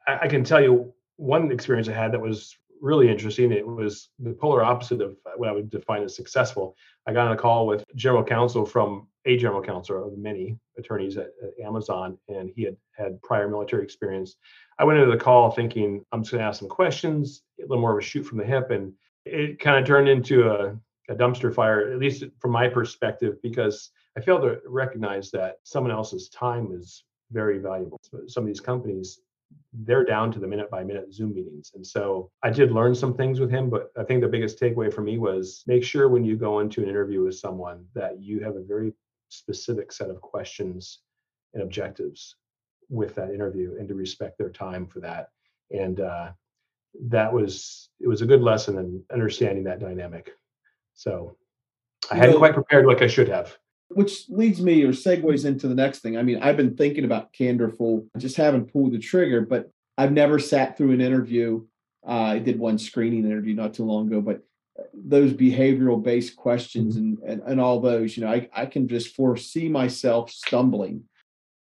I, 0.08 0.20
I 0.24 0.28
can 0.28 0.44
tell 0.44 0.62
you 0.62 0.94
one 1.18 1.52
experience 1.52 1.88
I 1.88 1.94
had 1.94 2.12
that 2.12 2.22
was 2.22 2.58
really 2.82 3.10
interesting. 3.10 3.52
It 3.52 3.66
was 3.66 4.10
the 4.20 4.34
polar 4.34 4.64
opposite 4.64 5.02
of 5.02 5.16
what 5.38 5.50
I 5.50 5.54
would 5.54 5.70
define 5.70 6.04
as 6.04 6.16
successful. 6.16 6.76
I 7.08 7.14
got 7.14 7.28
on 7.28 7.34
a 7.34 7.38
call 7.38 7.68
with 7.68 7.86
general 7.96 8.24
counsel 8.24 8.66
from 8.66 9.08
a 9.26 9.38
general 9.38 9.62
counsel 9.62 10.08
of 10.08 10.18
many 10.18 10.58
attorneys 10.78 11.18
at, 11.18 11.28
at, 11.44 11.66
Amazon, 11.66 12.18
and 12.28 12.52
he 12.56 12.64
had 12.64 12.76
had 12.96 13.22
prior 13.22 13.48
military 13.48 13.84
experience. 13.84 14.36
I 14.80 14.84
went 14.84 15.00
into 15.00 15.12
the 15.12 15.24
call 15.24 15.52
thinking 15.52 16.04
I'm 16.12 16.24
just 16.24 16.32
going 16.32 16.42
to 16.42 16.48
ask 16.48 16.60
some 16.60 16.70
questions, 16.70 17.44
a 17.60 17.64
little 17.64 17.82
more 17.82 17.94
of 17.94 18.04
a 18.04 18.06
shoot 18.06 18.24
from 18.24 18.38
the 18.38 18.46
hip, 18.46 18.72
and 18.72 18.94
it 19.26 19.60
kind 19.60 19.78
of 19.78 19.86
turned 19.86 20.10
into 20.10 20.50
a, 20.50 20.78
a 21.10 21.16
dumpster 21.16 21.54
fire, 21.54 21.92
at 21.92 22.00
least 22.00 22.26
from 22.40 22.52
my 22.52 22.68
perspective, 22.68 23.42
because 23.42 23.92
I 24.18 24.22
failed 24.22 24.42
to 24.42 24.60
recognize 24.68 25.32
that 25.32 25.58
someone 25.64 25.92
else's 25.92 26.30
time 26.30 26.72
is 26.74 27.04
very 27.32 27.60
valuable. 27.60 28.00
So 28.04 28.22
some 28.28 28.44
of 28.44 28.48
these 28.48 28.60
companies 28.60 29.20
they're 29.74 30.06
down 30.06 30.32
to 30.32 30.40
the 30.40 30.48
minute 30.48 30.70
by 30.70 30.84
minute 30.84 31.14
Zoom 31.14 31.34
meetings. 31.34 31.72
And 31.76 31.86
so 31.86 32.30
I 32.44 32.50
did 32.50 32.72
learn 32.72 32.94
some 32.94 33.14
things 33.14 33.40
with 33.40 33.50
him, 33.50 33.70
but 33.70 33.92
I 33.98 34.04
think 34.04 34.22
the 34.22 34.28
biggest 34.28 34.60
takeaway 34.60 34.94
for 34.94 35.02
me 35.02 35.18
was 35.18 35.64
make 35.68 35.84
sure 35.84 36.10
when 36.10 36.24
you 36.24 36.36
go 36.36 36.60
into 36.60 36.84
an 36.84 36.90
interview 36.90 37.24
with 37.24 37.36
someone 37.36 37.86
that 37.94 38.22
you 38.22 38.40
have 38.42 38.56
a 38.56 38.64
very 38.64 38.94
specific 39.34 39.92
set 39.92 40.10
of 40.10 40.22
questions 40.22 41.00
and 41.54 41.64
objectives 41.64 42.36
with 42.90 43.16
that 43.16 43.32
interview 43.32 43.76
and 43.80 43.88
to 43.88 43.96
respect 43.96 44.38
their 44.38 44.50
time 44.50 44.88
for 44.88 45.00
that. 45.00 45.30
And 45.72 46.00
uh, 46.00 46.32
that 47.10 47.32
was, 47.32 47.90
it 48.00 48.08
was 48.08 48.22
a 48.22 48.26
good 48.26 48.42
lesson 48.42 48.78
in 48.78 49.04
understanding 49.12 49.64
that 49.66 49.80
dynamic. 49.80 50.32
So 50.94 51.38
I 52.12 52.16
hadn't 52.16 52.38
quite 52.38 52.54
prepared 52.54 52.86
like 52.86 53.02
I 53.02 53.08
should 53.08 53.30
have 53.30 53.58
which 53.96 54.30
leads 54.30 54.62
me 54.62 54.84
or 54.84 54.90
segues 54.90 55.46
into 55.46 55.68
the 55.68 55.76
next 55.76 56.00
thing. 56.00 56.18
I 56.18 56.24
mean, 56.24 56.42
I've 56.42 56.58
been 56.58 56.76
thinking 56.76 57.06
about 57.06 57.34
Candorful, 57.34 58.08
just 58.18 58.38
haven't 58.38 58.72
pulled 58.72 58.94
the 58.94 59.00
trigger, 59.00 59.42
but 59.42 59.70
I've 59.98 60.12
never 60.12 60.40
sat 60.40 60.78
through 60.78 60.92
an 60.92 61.02
interview. 61.02 61.66
Uh, 62.08 62.12
I 62.12 62.40
did 62.40 62.60
one 62.60 62.78
screening 62.78 63.26
interview 63.26 63.54
not 63.54 63.74
too 63.74 63.86
long 63.86 64.08
ago, 64.08 64.22
but 64.22 64.42
those 64.94 65.34
behavioral 65.34 66.02
based 66.02 66.36
questions 66.36 66.98
mm-hmm. 66.98 67.24
and, 67.24 67.42
and, 67.42 67.52
and 67.52 67.62
all 67.62 67.80
those, 67.80 68.18
you 68.18 68.24
know, 68.24 68.32
I, 68.32 68.50
I 68.54 68.66
can 68.66 68.88
just 68.88 69.16
foresee 69.16 69.70
myself 69.70 70.32
stumbling, 70.32 71.04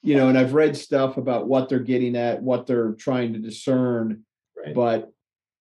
you 0.01 0.15
know, 0.15 0.29
and 0.29 0.37
I've 0.37 0.53
read 0.53 0.75
stuff 0.75 1.17
about 1.17 1.47
what 1.47 1.69
they're 1.69 1.79
getting 1.79 2.15
at, 2.15 2.41
what 2.41 2.65
they're 2.65 2.93
trying 2.93 3.33
to 3.33 3.39
discern, 3.39 4.23
right. 4.57 4.73
but 4.73 5.11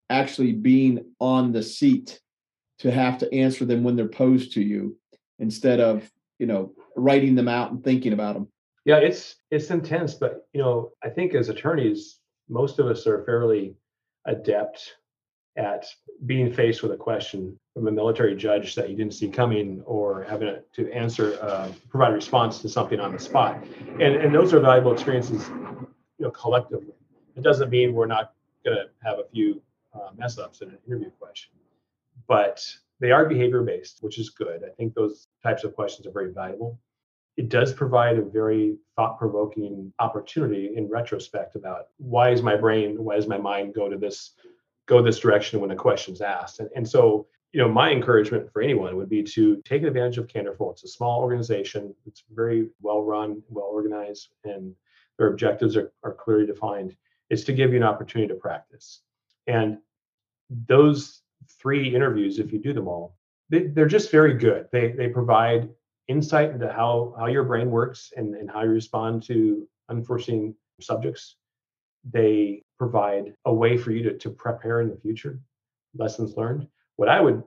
actually 0.09 0.51
being 0.51 1.05
on 1.19 1.51
the 1.51 1.63
seat 1.63 2.19
to 2.79 2.91
have 2.91 3.17
to 3.19 3.33
answer 3.33 3.65
them 3.65 3.83
when 3.83 3.95
they're 3.95 4.07
posed 4.07 4.53
to 4.53 4.61
you 4.61 4.97
instead 5.39 5.79
of 5.79 6.09
you 6.39 6.45
know 6.45 6.73
writing 6.95 7.35
them 7.35 7.47
out 7.47 7.71
and 7.71 7.83
thinking 7.83 8.11
about 8.11 8.33
them 8.33 8.47
yeah 8.85 8.97
it's 8.97 9.35
it's 9.51 9.69
intense 9.69 10.13
but 10.13 10.47
you 10.53 10.61
know 10.61 10.91
i 11.03 11.09
think 11.09 11.33
as 11.33 11.49
attorneys 11.49 12.19
most 12.49 12.79
of 12.79 12.87
us 12.87 13.07
are 13.07 13.23
fairly 13.23 13.75
adept 14.25 14.95
at 15.57 15.85
being 16.25 16.51
faced 16.51 16.81
with 16.81 16.91
a 16.91 16.97
question 16.97 17.59
from 17.73 17.87
a 17.87 17.91
military 17.91 18.35
judge 18.35 18.75
that 18.75 18.89
you 18.89 18.95
didn't 18.95 19.13
see 19.13 19.27
coming 19.27 19.81
or 19.85 20.23
having 20.23 20.57
to 20.73 20.91
answer 20.91 21.37
uh, 21.41 21.69
provide 21.89 22.11
a 22.11 22.15
response 22.15 22.59
to 22.61 22.69
something 22.69 22.99
on 22.99 23.11
the 23.11 23.19
spot 23.19 23.61
and 23.99 24.15
and 24.15 24.33
those 24.33 24.53
are 24.53 24.59
valuable 24.61 24.93
experiences 24.93 25.49
you 25.49 26.25
know 26.25 26.31
collectively 26.31 26.93
it 27.35 27.43
doesn't 27.43 27.69
mean 27.69 27.93
we're 27.93 28.05
not 28.05 28.33
going 28.63 28.77
to 28.77 28.85
have 29.03 29.19
a 29.19 29.25
few 29.33 29.61
uh, 29.93 30.09
mess 30.17 30.37
ups 30.37 30.61
in 30.61 30.69
an 30.69 30.77
interview 30.87 31.09
question 31.19 31.51
but 32.27 32.65
they 33.01 33.11
are 33.11 33.25
behavior 33.25 33.63
based, 33.63 33.97
which 34.01 34.19
is 34.19 34.29
good. 34.29 34.63
I 34.63 34.69
think 34.77 34.93
those 34.93 35.27
types 35.43 35.63
of 35.63 35.75
questions 35.75 36.07
are 36.07 36.11
very 36.11 36.31
valuable. 36.31 36.79
It 37.35 37.49
does 37.49 37.73
provide 37.73 38.17
a 38.17 38.21
very 38.21 38.77
thought 38.95 39.17
provoking 39.17 39.91
opportunity 39.99 40.73
in 40.75 40.87
retrospect 40.87 41.55
about 41.55 41.87
why 41.97 42.29
is 42.29 42.43
my 42.43 42.55
brain, 42.55 43.03
why 43.03 43.15
does 43.15 43.27
my 43.27 43.39
mind 43.39 43.73
go 43.73 43.89
to 43.89 43.97
this 43.97 44.33
go 44.87 45.01
this 45.01 45.19
direction 45.19 45.59
when 45.59 45.71
a 45.71 45.75
question's 45.75 46.21
asked. 46.21 46.59
And, 46.59 46.69
and 46.75 46.87
so, 46.87 47.27
you 47.53 47.59
know, 47.59 47.69
my 47.69 47.91
encouragement 47.91 48.51
for 48.51 48.61
anyone 48.61 48.95
would 48.95 49.09
be 49.09 49.23
to 49.23 49.61
take 49.63 49.83
advantage 49.83 50.17
of 50.17 50.27
Candorful. 50.27 50.71
It's 50.71 50.83
a 50.83 50.87
small 50.87 51.21
organization. 51.21 51.93
It's 52.05 52.23
very 52.33 52.69
well 52.81 53.03
run, 53.03 53.41
well 53.49 53.65
organized, 53.65 54.29
and 54.43 54.73
their 55.17 55.27
objectives 55.27 55.75
are, 55.75 55.91
are 56.03 56.13
clearly 56.13 56.45
defined. 56.45 56.95
It's 57.29 57.43
to 57.45 57.53
give 57.53 57.71
you 57.71 57.77
an 57.77 57.83
opportunity 57.83 58.33
to 58.33 58.39
practice. 58.39 59.01
And 59.47 59.77
those 60.67 61.21
three 61.49 61.93
interviews 61.93 62.39
if 62.39 62.51
you 62.51 62.59
do 62.59 62.73
them 62.73 62.87
all. 62.87 63.15
They, 63.49 63.67
they're 63.67 63.87
just 63.87 64.11
very 64.11 64.33
good. 64.33 64.67
They 64.71 64.91
they 64.91 65.09
provide 65.09 65.69
insight 66.07 66.51
into 66.51 66.71
how 66.71 67.15
how 67.17 67.27
your 67.27 67.43
brain 67.43 67.69
works 67.69 68.13
and, 68.15 68.35
and 68.35 68.49
how 68.49 68.63
you 68.63 68.69
respond 68.69 69.23
to 69.23 69.67
unforeseen 69.89 70.55
subjects. 70.79 71.35
They 72.09 72.63
provide 72.77 73.33
a 73.45 73.53
way 73.53 73.77
for 73.77 73.91
you 73.91 74.03
to, 74.03 74.17
to 74.17 74.29
prepare 74.29 74.81
in 74.81 74.89
the 74.89 74.97
future, 74.97 75.39
lessons 75.95 76.35
learned. 76.37 76.67
What 76.95 77.09
I 77.09 77.21
would 77.21 77.43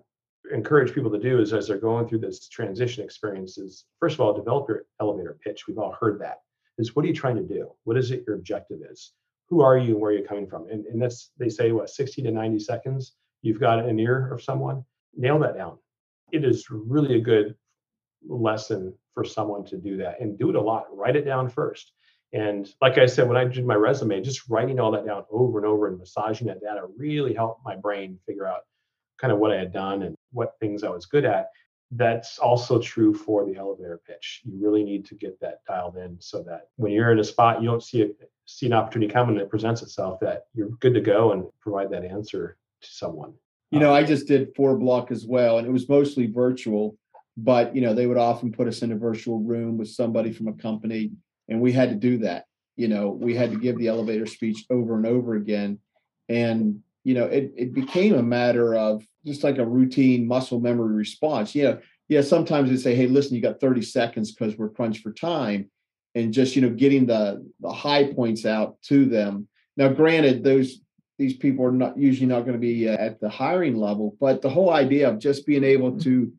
encourage 0.53 0.95
people 0.95 1.11
to 1.11 1.19
do 1.19 1.41
is 1.41 1.53
as 1.53 1.69
they're 1.69 1.79
going 1.79 2.07
through 2.07 2.19
this 2.19 2.49
transition 2.49 3.03
experience 3.03 3.57
is 3.57 3.87
first 3.99 4.15
of 4.15 4.21
all 4.21 4.35
develop 4.35 4.69
your 4.69 4.85
elevator 5.01 5.39
pitch 5.43 5.67
we've 5.67 5.79
all 5.79 5.97
heard 5.99 6.21
that 6.21 6.41
is 6.77 6.95
what 6.95 7.03
are 7.03 7.09
you 7.09 7.15
trying 7.15 7.35
to 7.35 7.43
do 7.43 7.71
what 7.85 7.97
is 7.97 8.11
it 8.11 8.23
your 8.27 8.37
objective 8.37 8.81
is 8.91 9.15
who 9.49 9.63
are 9.63 9.79
you 9.79 9.93
and 9.93 10.03
where 10.03 10.11
are 10.11 10.15
you 10.15 10.23
coming 10.23 10.47
from 10.47 10.69
and, 10.69 10.85
and 10.85 11.01
that's 11.01 11.31
they 11.39 11.49
say 11.49 11.73
what 11.73 11.89
60 11.89 12.21
to 12.21 12.31
90 12.31 12.59
seconds 12.59 13.15
you've 13.45 13.61
got 13.61 13.79
an 13.79 14.01
ear 14.01 14.33
of 14.33 14.43
someone, 14.43 14.85
nail 15.15 15.39
that 15.39 15.55
down. 15.55 15.79
It 16.33 16.45
is 16.45 16.71
really 16.71 17.17
a 17.17 17.21
good 17.21 17.55
lesson 18.27 18.95
for 19.13 19.23
someone 19.23 19.65
to 19.67 19.77
do 19.77 19.99
that 19.99 20.21
and 20.21 20.39
do 20.39 20.49
it 20.49 20.57
a 20.57 20.61
lot. 20.61 20.87
Write 20.91 21.15
it 21.15 21.27
down 21.27 21.51
first. 21.51 21.93
And 22.35 22.69
like 22.83 22.99
I 22.99 23.07
said, 23.07 23.29
when 23.29 23.37
I 23.37 23.45
did 23.45 23.65
my 23.65 23.77
resume, 23.77 24.21
just 24.21 24.49
writing 24.49 24.81
all 24.81 24.91
that 24.91 25.07
down 25.07 25.25
over 25.31 25.59
and 25.59 25.67
over 25.67 25.87
and 25.87 25.99
massaging 25.99 26.49
that 26.49 26.61
data 26.61 26.83
really 26.97 27.33
helped 27.33 27.65
my 27.65 27.77
brain 27.77 28.19
figure 28.27 28.47
out 28.47 28.63
kind 29.21 29.33
of 29.33 29.39
what 29.39 29.53
I 29.53 29.57
had 29.57 29.73
done 29.73 30.03
and 30.03 30.17
what 30.33 30.59
things 30.59 30.83
I 30.83 30.89
was 30.89 31.07
good 31.07 31.25
at. 31.25 31.51
That's 31.93 32.41
also 32.41 32.81
true 32.81 33.15
for 33.15 33.47
the 33.47 33.57
elevator 33.57 34.01
pitch. 34.05 34.43
You 34.45 34.59
really 34.61 34.83
need 34.83 35.05
to 35.07 35.15
get 35.15 35.39
that 35.41 35.61
dialed 35.65 35.97
in 35.97 36.17
so 36.21 36.43
that 36.43 36.71
when 36.75 36.91
you're 36.91 37.13
in 37.13 37.21
a 37.21 37.25
spot, 37.25 37.63
you 37.63 37.69
don't 37.69 37.85
see 37.85 38.03
it, 38.03 38.17
see 38.47 38.67
an 38.67 38.73
opportunity 38.73 39.13
coming 39.13 39.37
and 39.37 39.43
it 39.43 39.49
presents 39.49 39.83
itself, 39.83 40.19
that 40.21 40.47
you're 40.55 40.71
good 40.81 40.95
to 40.95 41.01
go 41.01 41.31
and 41.31 41.45
provide 41.61 41.91
that 41.91 42.05
answer 42.05 42.57
to 42.83 42.91
someone. 42.91 43.33
You 43.71 43.79
know, 43.79 43.95
I 43.95 44.03
just 44.03 44.27
did 44.27 44.55
FourBlock 44.57 45.13
as 45.13 45.25
well, 45.25 45.59
and 45.59 45.67
it 45.67 45.73
was 45.73 45.89
mostly 45.89 46.27
virtual, 46.27 46.97
but 47.37 47.75
you 47.75 47.81
know, 47.81 47.95
they 47.95 48.07
would 48.07 48.19
often 48.19 48.53
put 48.53 48.69
us 48.69 48.83
in 48.83 48.93
a 48.93 48.97
virtual 48.97 49.41
room 49.41 49.79
with 49.79 49.89
somebody 49.89 50.33
from 50.33 50.49
a 50.49 50.53
company, 50.53 51.13
and 51.49 51.61
we 51.61 51.73
had 51.73 51.91
to 51.91 51.97
do 51.97 52.19
that. 52.19 52.45
You 52.77 52.89
know, 52.89 53.11
we 53.11 53.35
had 53.35 53.51
to 53.53 53.59
give 53.59 53.79
the 53.79 53.89
elevator 53.89 54.27
speech 54.27 54.65
over 54.71 54.97
and 54.97 55.07
over 55.07 55.35
again. 55.35 55.79
And, 56.29 56.81
you 57.05 57.15
know, 57.15 57.27
it, 57.27 57.53
it 57.57 57.75
became 57.75 58.15
a 58.15 58.23
matter 58.23 58.75
of 58.75 59.07
just 59.25 59.45
like 59.45 59.59
a 59.59 59.67
routine 59.67 60.27
muscle 60.27 60.61
memory 60.61 60.95
response. 60.95 61.55
Know, 61.55 61.79
yeah, 62.09 62.23
sometimes 62.23 62.71
they 62.71 62.77
say, 62.77 62.95
hey, 62.95 63.07
listen, 63.07 63.37
you 63.37 63.43
got 63.43 63.61
30 63.61 63.83
seconds 63.83 64.33
because 64.33 64.57
we're 64.57 64.71
crunched 64.71 65.03
for 65.03 65.13
time. 65.13 65.71
And 66.17 66.33
just, 66.33 66.55
you 66.55 66.63
know, 66.63 66.71
getting 66.71 67.07
the 67.07 67.45
the 67.61 67.73
high 67.73 68.13
points 68.13 68.47
out 68.47 68.81
to 68.83 69.05
them. 69.05 69.49
Now, 69.77 69.89
granted, 69.89 70.45
those 70.45 70.81
these 71.19 71.37
people 71.37 71.65
are 71.65 71.73
not 71.73 71.99
usually 71.99 72.27
not 72.27 72.41
going 72.41 72.53
to 72.53 72.59
be 72.59 72.89
uh, 72.89 72.97
at 72.97 73.21
the 73.21 73.29
hiring 73.29 73.77
level 73.77 74.17
but 74.21 74.43
the 74.43 74.51
whole 74.51 74.71
idea 74.71 75.09
of 75.09 75.19
just 75.19 75.47
being 75.47 75.65
able 75.65 75.99
to 76.01 76.33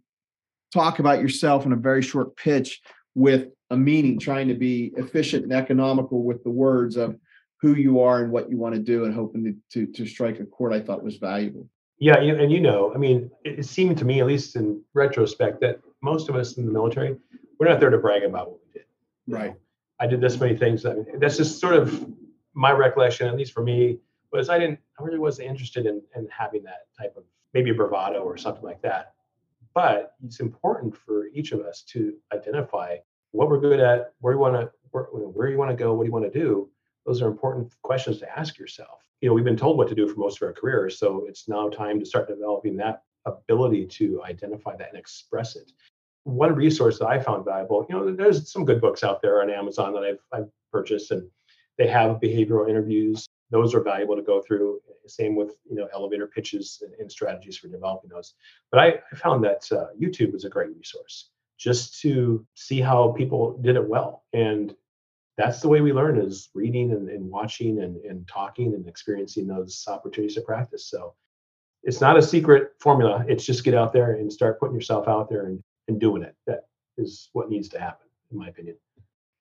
talk 0.73 0.99
about 0.99 1.21
yourself 1.21 1.65
in 1.65 1.71
a 1.71 1.77
very 1.77 2.01
short 2.01 2.35
pitch 2.35 2.81
with 3.13 3.47
a 3.71 3.77
meaning, 3.77 4.19
trying 4.19 4.47
to 4.47 4.53
be 4.53 4.93
efficient 4.97 5.43
and 5.43 5.53
economical 5.53 6.23
with 6.23 6.43
the 6.43 6.49
words 6.49 6.97
of 6.97 7.17
who 7.61 7.73
you 7.75 7.99
are 8.01 8.23
and 8.23 8.31
what 8.31 8.49
you 8.49 8.57
want 8.57 8.75
to 8.75 8.81
do, 8.81 9.05
and 9.05 9.13
hoping 9.13 9.43
to 9.43 9.85
to, 9.85 9.91
to 9.93 10.05
strike 10.05 10.39
a 10.39 10.45
chord. 10.45 10.73
I 10.73 10.81
thought 10.81 11.03
was 11.03 11.17
valuable. 11.17 11.67
Yeah, 11.97 12.17
and 12.17 12.51
you 12.51 12.59
know, 12.59 12.93
I 12.93 12.97
mean, 12.97 13.31
it, 13.43 13.59
it 13.59 13.65
seemed 13.65 13.97
to 13.99 14.05
me, 14.05 14.19
at 14.19 14.27
least 14.27 14.55
in 14.55 14.81
retrospect, 14.93 15.61
that 15.61 15.79
most 16.01 16.29
of 16.29 16.35
us 16.35 16.57
in 16.57 16.65
the 16.65 16.71
military, 16.71 17.15
we're 17.57 17.69
not 17.69 17.79
there 17.79 17.89
to 17.89 17.97
brag 17.97 18.23
about 18.23 18.51
what 18.51 18.59
we 18.65 18.73
did. 18.73 18.85
Right. 19.27 19.55
I 19.99 20.07
did 20.07 20.19
this 20.19 20.37
many 20.39 20.57
things. 20.57 20.85
I 20.85 20.93
mean, 20.93 21.19
that's 21.19 21.37
just 21.37 21.59
sort 21.59 21.73
of 21.73 22.11
my 22.53 22.71
recollection, 22.71 23.27
at 23.27 23.37
least 23.37 23.53
for 23.53 23.63
me, 23.63 23.99
was 24.31 24.49
I 24.49 24.59
didn't, 24.59 24.79
I 24.99 25.03
really 25.03 25.19
wasn't 25.19 25.47
interested 25.47 25.85
in, 25.85 26.01
in 26.15 26.27
having 26.29 26.63
that 26.63 26.87
type 26.99 27.15
of 27.15 27.23
maybe 27.53 27.71
bravado 27.71 28.19
or 28.19 28.35
something 28.35 28.63
like 28.63 28.81
that. 28.81 29.13
But 29.73 30.15
it's 30.25 30.41
important 30.41 30.95
for 30.95 31.27
each 31.27 31.53
of 31.53 31.61
us 31.61 31.81
to 31.93 32.13
identify 32.33 32.97
what 33.35 33.49
we're 33.49 33.59
good 33.59 33.79
at, 33.79 34.13
where 34.19 34.33
you 34.33 34.39
want 34.39 34.55
to, 34.55 34.71
where, 34.91 35.03
where 35.03 35.49
you 35.49 35.57
want 35.57 35.69
to 35.69 35.75
go, 35.75 35.93
what 35.93 36.03
do 36.03 36.07
you 36.07 36.13
want 36.13 36.31
to 36.31 36.39
do. 36.39 36.69
Those 37.05 37.21
are 37.21 37.27
important 37.27 37.73
questions 37.81 38.19
to 38.19 38.39
ask 38.39 38.57
yourself. 38.57 39.03
You 39.21 39.29
know, 39.29 39.33
we've 39.33 39.43
been 39.43 39.57
told 39.57 39.77
what 39.77 39.87
to 39.89 39.95
do 39.95 40.07
for 40.07 40.19
most 40.19 40.41
of 40.41 40.47
our 40.47 40.53
careers, 40.53 40.97
so 40.97 41.25
it's 41.27 41.47
now 41.47 41.69
time 41.69 41.99
to 41.99 42.05
start 42.05 42.27
developing 42.27 42.77
that 42.77 43.03
ability 43.25 43.85
to 43.87 44.23
identify 44.23 44.75
that 44.77 44.89
and 44.89 44.97
express 44.97 45.55
it. 45.55 45.71
One 46.23 46.55
resource 46.55 46.97
that 46.99 47.07
I 47.07 47.19
found 47.19 47.45
valuable, 47.45 47.85
you 47.89 47.95
know, 47.95 48.15
there's 48.15 48.51
some 48.51 48.65
good 48.65 48.81
books 48.81 49.03
out 49.03 49.21
there 49.21 49.41
on 49.41 49.49
Amazon 49.49 49.93
that 49.93 50.03
I've, 50.03 50.19
I've 50.31 50.49
purchased, 50.71 51.11
and 51.11 51.27
they 51.77 51.87
have 51.87 52.19
behavioral 52.21 52.69
interviews. 52.69 53.27
Those 53.51 53.75
are 53.75 53.81
valuable 53.81 54.15
to 54.15 54.23
go 54.23 54.41
through. 54.41 54.79
Same 55.07 55.35
with 55.35 55.51
you 55.69 55.75
know 55.75 55.87
elevator 55.93 56.25
pitches 56.25 56.81
and, 56.81 56.93
and 56.99 57.11
strategies 57.11 57.57
for 57.57 57.67
developing 57.67 58.09
those. 58.09 58.33
But 58.71 58.79
I, 58.79 58.87
I 59.11 59.15
found 59.15 59.43
that 59.43 59.71
uh, 59.71 59.87
YouTube 59.99 60.33
is 60.33 60.45
a 60.45 60.49
great 60.49 60.75
resource 60.75 61.29
just 61.57 62.01
to 62.01 62.45
see 62.53 62.81
how 62.81 63.11
people 63.11 63.57
did 63.61 63.75
it 63.75 63.87
well. 63.87 64.23
And 64.33 64.75
that's 65.37 65.59
the 65.59 65.67
way 65.67 65.81
we 65.81 65.93
learn 65.93 66.17
is 66.17 66.49
reading 66.53 66.91
and, 66.91 67.09
and 67.09 67.29
watching 67.29 67.81
and, 67.81 67.97
and 68.05 68.27
talking 68.27 68.73
and 68.73 68.87
experiencing 68.87 69.47
those 69.47 69.83
opportunities 69.87 70.35
to 70.35 70.41
practice. 70.41 70.85
So 70.87 71.13
it's 71.83 72.01
not 72.01 72.17
a 72.17 72.21
secret 72.21 72.73
formula. 72.79 73.25
It's 73.27 73.45
just 73.45 73.63
get 73.63 73.75
out 73.75 73.93
there 73.93 74.13
and 74.13 74.31
start 74.31 74.59
putting 74.59 74.75
yourself 74.75 75.07
out 75.07 75.29
there 75.29 75.45
and, 75.45 75.61
and 75.87 75.99
doing 75.99 76.23
it. 76.23 76.35
That 76.47 76.65
is 76.97 77.29
what 77.33 77.49
needs 77.49 77.69
to 77.69 77.79
happen, 77.79 78.07
in 78.31 78.37
my 78.37 78.47
opinion. 78.47 78.77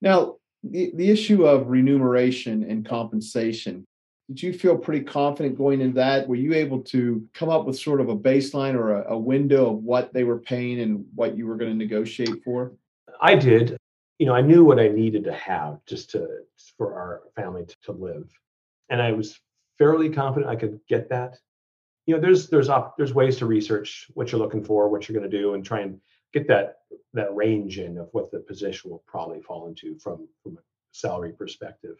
Now, 0.03 0.37
the, 0.63 0.93
the 0.95 1.11
issue 1.11 1.47
of 1.47 1.69
remuneration 1.69 2.65
and 2.69 2.87
compensation, 2.87 3.87
did 4.29 4.43
you 4.43 4.53
feel 4.53 4.77
pretty 4.77 5.05
confident 5.05 5.59
going 5.59 5.81
into 5.81 5.97
that? 5.97 6.27
Were 6.27 6.35
you 6.35 6.55
able 6.55 6.81
to 6.81 7.27
come 7.35 7.51
up 7.51 7.67
with 7.67 7.79
sort 7.79 8.01
of 8.01 8.09
a 8.09 8.17
baseline 8.17 8.75
or 8.75 9.03
a, 9.03 9.13
a 9.13 9.19
window 9.19 9.73
of 9.73 9.83
what 9.83 10.13
they 10.15 10.25
were 10.25 10.39
paying 10.39 10.81
and 10.81 11.05
what 11.15 11.37
you 11.37 11.47
were 11.47 11.57
going 11.57 11.71
to 11.71 11.77
negotiate 11.77 12.43
for? 12.43 12.73
I 13.21 13.35
did. 13.35 13.77
You 14.19 14.27
know, 14.27 14.35
I 14.35 14.41
knew 14.41 14.65
what 14.65 14.81
I 14.81 14.89
needed 14.89 15.25
to 15.25 15.33
have 15.33 15.85
just 15.87 16.11
to 16.11 16.29
for 16.79 16.95
our 16.95 17.23
family 17.37 17.67
to, 17.67 17.77
to 17.85 17.93
live, 17.93 18.31
and 18.89 19.03
I 19.03 19.13
was 19.13 19.39
fairly 19.77 20.09
confident 20.09 20.51
I 20.51 20.57
could 20.57 20.81
get 20.89 21.09
that. 21.11 21.37
You 22.07 22.15
know, 22.15 22.21
there's 22.21 22.49
there's 22.49 22.69
op, 22.69 22.97
there's 22.97 23.13
ways 23.13 23.37
to 23.39 23.47
research 23.47 24.11
what 24.15 24.31
you're 24.31 24.41
looking 24.41 24.65
for, 24.65 24.89
what 24.89 25.09
you're 25.09 25.19
going 25.19 25.31
to 25.31 25.37
do, 25.37 25.55
and 25.55 25.65
try 25.65 25.81
and 25.81 26.01
get 26.33 26.47
that 26.49 26.77
that 27.13 27.35
range 27.35 27.79
in 27.79 27.99
of 27.99 28.09
what 28.13 28.31
the 28.31 28.41
position 28.41 28.91
will 28.91 29.03
probably 29.07 29.41
fall 29.41 29.67
into 29.67 29.99
from 29.99 30.29
from 30.43 30.57
a 30.57 30.61
salary 30.93 31.33
perspective. 31.33 31.97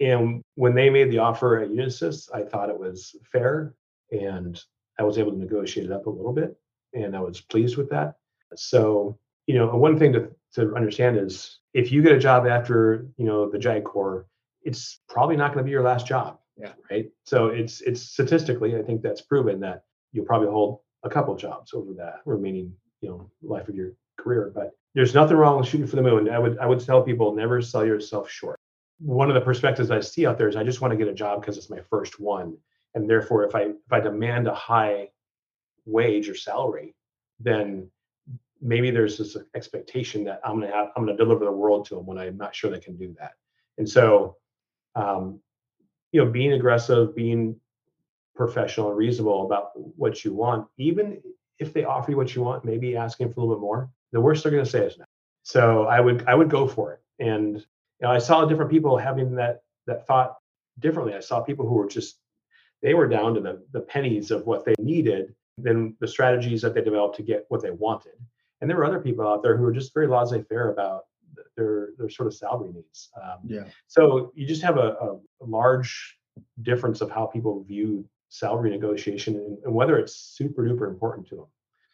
And 0.00 0.42
when 0.54 0.74
they 0.74 0.90
made 0.90 1.10
the 1.10 1.18
offer 1.18 1.58
at 1.58 1.70
Unisys, 1.70 2.28
I 2.34 2.42
thought 2.42 2.70
it 2.70 2.78
was 2.78 3.16
fair 3.24 3.74
and 4.10 4.60
I 4.98 5.02
was 5.02 5.18
able 5.18 5.32
to 5.32 5.38
negotiate 5.38 5.86
it 5.86 5.92
up 5.92 6.06
a 6.06 6.10
little 6.10 6.32
bit 6.32 6.56
and 6.92 7.16
I 7.16 7.20
was 7.20 7.40
pleased 7.40 7.76
with 7.76 7.90
that. 7.90 8.16
So, 8.54 9.18
you 9.46 9.54
know, 9.54 9.74
one 9.76 9.98
thing 9.98 10.12
to, 10.12 10.28
to 10.54 10.74
understand 10.74 11.18
is 11.18 11.58
if 11.74 11.92
you 11.92 12.02
get 12.02 12.12
a 12.12 12.18
job 12.18 12.46
after, 12.46 13.06
you 13.16 13.24
know, 13.24 13.48
the 13.48 13.58
JAG 13.58 13.84
Corps, 13.84 14.26
it's 14.62 15.00
probably 15.08 15.36
not 15.36 15.52
going 15.52 15.58
to 15.58 15.64
be 15.64 15.70
your 15.70 15.82
last 15.82 16.06
job. 16.06 16.38
Yeah. 16.56 16.72
Right. 16.90 17.10
So 17.24 17.48
it's 17.48 17.82
it's 17.82 18.00
statistically, 18.00 18.76
I 18.76 18.82
think 18.82 19.02
that's 19.02 19.20
proven 19.20 19.60
that 19.60 19.84
you'll 20.12 20.24
probably 20.24 20.48
hold 20.48 20.80
a 21.02 21.10
couple 21.10 21.36
jobs 21.36 21.74
over 21.74 21.92
that 21.94 22.20
remaining, 22.24 22.72
you 23.02 23.10
know, 23.10 23.30
life 23.42 23.68
of 23.68 23.74
your 23.74 23.92
career. 24.16 24.52
But 24.54 24.72
there's 24.94 25.14
nothing 25.14 25.36
wrong 25.36 25.58
with 25.58 25.68
shooting 25.68 25.86
for 25.86 25.96
the 25.96 26.02
moon. 26.02 26.30
I 26.30 26.38
would 26.38 26.58
I 26.58 26.64
would 26.64 26.80
tell 26.80 27.02
people 27.02 27.34
never 27.34 27.60
sell 27.60 27.84
yourself 27.84 28.30
short 28.30 28.55
one 28.98 29.28
of 29.28 29.34
the 29.34 29.40
perspectives 29.40 29.90
I 29.90 30.00
see 30.00 30.26
out 30.26 30.38
there 30.38 30.48
is 30.48 30.56
I 30.56 30.64
just 30.64 30.80
want 30.80 30.92
to 30.92 30.96
get 30.96 31.08
a 31.08 31.14
job 31.14 31.40
because 31.40 31.58
it's 31.58 31.70
my 31.70 31.80
first 31.90 32.18
one, 32.18 32.56
and 32.94 33.08
therefore 33.08 33.44
if 33.44 33.54
I 33.54 33.62
if 33.62 33.92
I 33.92 34.00
demand 34.00 34.48
a 34.48 34.54
high 34.54 35.10
wage 35.84 36.28
or 36.28 36.34
salary, 36.34 36.94
then 37.38 37.90
maybe 38.60 38.90
there's 38.90 39.18
this 39.18 39.36
expectation 39.54 40.24
that 40.24 40.40
I'm 40.44 40.60
gonna 40.60 40.72
have 40.72 40.88
I'm 40.96 41.04
gonna 41.04 41.16
deliver 41.16 41.44
the 41.44 41.52
world 41.52 41.86
to 41.86 41.96
them 41.96 42.06
when 42.06 42.18
I'm 42.18 42.36
not 42.36 42.54
sure 42.54 42.70
they 42.70 42.80
can 42.80 42.96
do 42.96 43.14
that. 43.18 43.32
And 43.78 43.88
so, 43.88 44.36
um, 44.94 45.40
you 46.12 46.24
know, 46.24 46.30
being 46.30 46.52
aggressive, 46.52 47.14
being 47.14 47.60
professional 48.34 48.88
and 48.88 48.96
reasonable 48.96 49.46
about 49.46 49.70
what 49.74 50.24
you 50.24 50.34
want, 50.34 50.66
even 50.78 51.20
if 51.58 51.72
they 51.72 51.84
offer 51.84 52.10
you 52.10 52.16
what 52.16 52.34
you 52.34 52.42
want, 52.42 52.64
maybe 52.64 52.96
asking 52.96 53.32
for 53.32 53.40
a 53.40 53.42
little 53.42 53.56
bit 53.56 53.60
more, 53.60 53.90
the 54.12 54.20
worst 54.20 54.42
they're 54.42 54.52
gonna 54.52 54.64
say 54.64 54.86
is 54.86 54.98
no. 54.98 55.04
So 55.42 55.84
I 55.84 56.00
would 56.00 56.24
I 56.26 56.34
would 56.34 56.50
go 56.50 56.66
for 56.66 56.94
it. 56.94 57.00
And 57.18 57.64
you 58.00 58.06
know, 58.06 58.12
I 58.12 58.18
saw 58.18 58.44
different 58.44 58.70
people 58.70 58.96
having 58.96 59.34
that 59.36 59.60
that 59.86 60.06
thought 60.06 60.36
differently. 60.78 61.14
I 61.14 61.20
saw 61.20 61.40
people 61.40 61.66
who 61.66 61.74
were 61.74 61.88
just 61.88 62.20
they 62.82 62.94
were 62.94 63.08
down 63.08 63.34
to 63.34 63.40
the 63.40 63.62
the 63.72 63.80
pennies 63.80 64.30
of 64.30 64.46
what 64.46 64.64
they 64.64 64.74
needed 64.78 65.34
than 65.58 65.96
the 66.00 66.08
strategies 66.08 66.62
that 66.62 66.74
they 66.74 66.82
developed 66.82 67.16
to 67.16 67.22
get 67.22 67.46
what 67.48 67.62
they 67.62 67.70
wanted. 67.70 68.12
And 68.60 68.68
there 68.68 68.76
were 68.76 68.84
other 68.84 69.00
people 69.00 69.26
out 69.26 69.42
there 69.42 69.56
who 69.56 69.62
were 69.62 69.72
just 69.72 69.94
very 69.94 70.06
laissez-faire 70.06 70.72
about 70.72 71.04
their 71.56 71.90
their 71.98 72.10
sort 72.10 72.26
of 72.26 72.34
salary 72.34 72.72
needs. 72.72 73.10
Um, 73.20 73.38
yeah. 73.46 73.64
So 73.86 74.32
you 74.34 74.46
just 74.46 74.62
have 74.62 74.76
a, 74.76 74.96
a, 75.00 75.18
large 75.40 76.18
difference 76.62 77.00
of 77.00 77.10
how 77.10 77.26
people 77.26 77.62
view 77.64 78.06
salary 78.28 78.70
negotiation 78.70 79.36
and, 79.36 79.58
and 79.64 79.74
whether 79.74 79.98
it's 79.98 80.14
super 80.14 80.62
duper 80.64 80.88
important 80.88 81.26
to 81.28 81.36
them. 81.36 81.46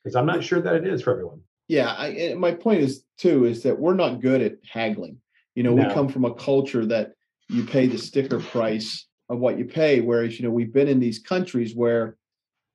Because 0.02 0.16
I'm 0.16 0.26
not 0.26 0.42
sure 0.42 0.60
that 0.60 0.74
it 0.74 0.86
is 0.86 1.02
for 1.02 1.12
everyone. 1.12 1.40
Yeah, 1.68 1.94
I, 1.96 2.34
my 2.36 2.52
point 2.52 2.80
is 2.80 3.04
too 3.18 3.44
is 3.44 3.62
that 3.62 3.78
we're 3.78 3.94
not 3.94 4.20
good 4.20 4.42
at 4.42 4.56
haggling. 4.68 5.18
You 5.54 5.62
know, 5.62 5.74
no. 5.74 5.86
we 5.86 5.94
come 5.94 6.08
from 6.08 6.24
a 6.24 6.34
culture 6.34 6.86
that 6.86 7.12
you 7.48 7.64
pay 7.64 7.86
the 7.86 7.98
sticker 7.98 8.40
price 8.40 9.06
of 9.28 9.38
what 9.38 9.58
you 9.58 9.64
pay, 9.64 10.00
whereas 10.00 10.38
you 10.38 10.46
know 10.46 10.52
we've 10.52 10.72
been 10.72 10.88
in 10.88 11.00
these 11.00 11.18
countries 11.18 11.74
where 11.74 12.16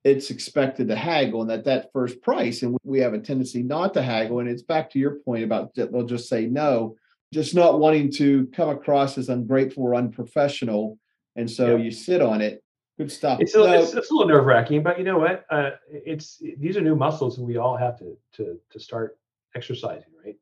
it's 0.04 0.30
expected 0.30 0.88
to 0.88 0.96
haggle 0.96 1.42
and 1.42 1.50
at 1.50 1.64
that 1.64 1.90
first 1.92 2.22
price, 2.22 2.62
and 2.62 2.76
we 2.84 3.00
have 3.00 3.14
a 3.14 3.18
tendency 3.18 3.62
not 3.62 3.94
to 3.94 4.02
haggle. 4.02 4.40
And 4.40 4.48
it's 4.48 4.62
back 4.62 4.90
to 4.90 4.98
your 4.98 5.16
point 5.16 5.44
about 5.44 5.74
they'll 5.74 6.04
just 6.04 6.28
say 6.28 6.46
no, 6.46 6.96
just 7.32 7.54
not 7.54 7.80
wanting 7.80 8.10
to 8.12 8.46
come 8.48 8.68
across 8.68 9.18
as 9.18 9.28
ungrateful 9.28 9.84
or 9.84 9.94
unprofessional, 9.94 10.98
and 11.36 11.50
so 11.50 11.76
yeah. 11.76 11.84
you 11.84 11.90
sit 11.90 12.22
on 12.22 12.40
it. 12.40 12.62
Good 12.98 13.12
stuff. 13.12 13.40
It's 13.40 13.54
a, 13.54 13.58
so, 13.58 13.72
it's, 13.72 13.94
it's 13.94 14.10
a 14.10 14.14
little 14.14 14.28
nerve 14.28 14.44
wracking, 14.44 14.82
but 14.82 14.98
you 14.98 15.04
know 15.04 15.18
what? 15.18 15.44
Uh, 15.50 15.70
it's 15.88 16.42
these 16.58 16.76
are 16.76 16.80
new 16.80 16.96
muscles, 16.96 17.38
and 17.38 17.46
we 17.46 17.56
all 17.56 17.76
have 17.76 17.98
to 17.98 18.16
to 18.34 18.58
to 18.70 18.80
start 18.80 19.18
exercising. 19.54 20.10
Right? 20.24 20.36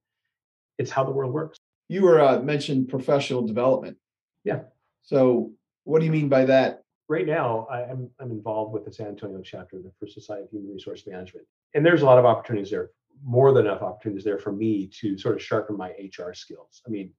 It's 0.78 0.90
how 0.90 1.04
the 1.04 1.10
world 1.10 1.32
works 1.32 1.58
you 1.88 2.02
were 2.02 2.20
uh, 2.20 2.40
mentioned 2.40 2.88
professional 2.88 3.46
development. 3.46 3.96
Yeah. 4.44 4.60
So 5.02 5.52
what 5.84 6.00
do 6.00 6.06
you 6.06 6.12
mean 6.12 6.28
by 6.28 6.44
that? 6.46 6.82
Right 7.08 7.26
now, 7.26 7.66
I, 7.70 7.82
am 7.82 8.10
I'm 8.18 8.32
involved 8.32 8.72
with 8.72 8.84
the 8.84 8.92
San 8.92 9.08
Antonio 9.08 9.40
chapter 9.40 9.76
of 9.76 9.84
for 9.98 10.08
Society 10.08 10.44
of 10.44 10.50
Human 10.50 10.72
Resource 10.72 11.06
Management, 11.06 11.46
and 11.74 11.86
there's 11.86 12.02
a 12.02 12.04
lot 12.04 12.18
of 12.18 12.24
opportunities 12.24 12.70
there. 12.70 12.90
More 13.24 13.52
than 13.52 13.66
enough 13.66 13.80
opportunities 13.80 14.24
there 14.24 14.38
for 14.38 14.52
me 14.52 14.88
to 15.00 15.16
sort 15.16 15.36
of 15.36 15.42
sharpen 15.42 15.76
my 15.76 15.90
HR 15.90 16.34
skills. 16.34 16.82
I 16.86 16.90
mean, 16.90 17.12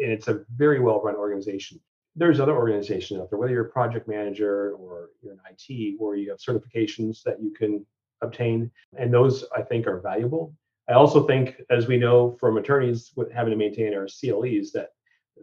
and 0.00 0.10
it's 0.10 0.28
a 0.28 0.44
very 0.56 0.80
well-run 0.80 1.14
organization. 1.14 1.78
There's 2.16 2.40
other 2.40 2.56
organizations 2.56 3.20
out 3.20 3.30
there, 3.30 3.38
whether 3.38 3.52
you're 3.52 3.66
a 3.66 3.70
project 3.70 4.08
manager 4.08 4.72
or 4.72 5.10
you're 5.22 5.34
an 5.34 5.40
IT, 5.50 5.96
where 5.98 6.16
you 6.16 6.30
have 6.30 6.38
certifications 6.38 7.22
that 7.24 7.40
you 7.40 7.52
can 7.52 7.84
obtain, 8.22 8.70
and 8.98 9.12
those 9.12 9.44
I 9.54 9.62
think 9.62 9.86
are 9.86 10.00
valuable. 10.00 10.54
I 10.88 10.94
also 10.94 11.26
think, 11.26 11.60
as 11.70 11.86
we 11.86 11.96
know 11.96 12.36
from 12.40 12.56
attorneys 12.56 13.12
with 13.16 13.30
having 13.30 13.52
to 13.52 13.56
maintain 13.56 13.94
our 13.94 14.06
CLEs, 14.08 14.72
that 14.72 14.90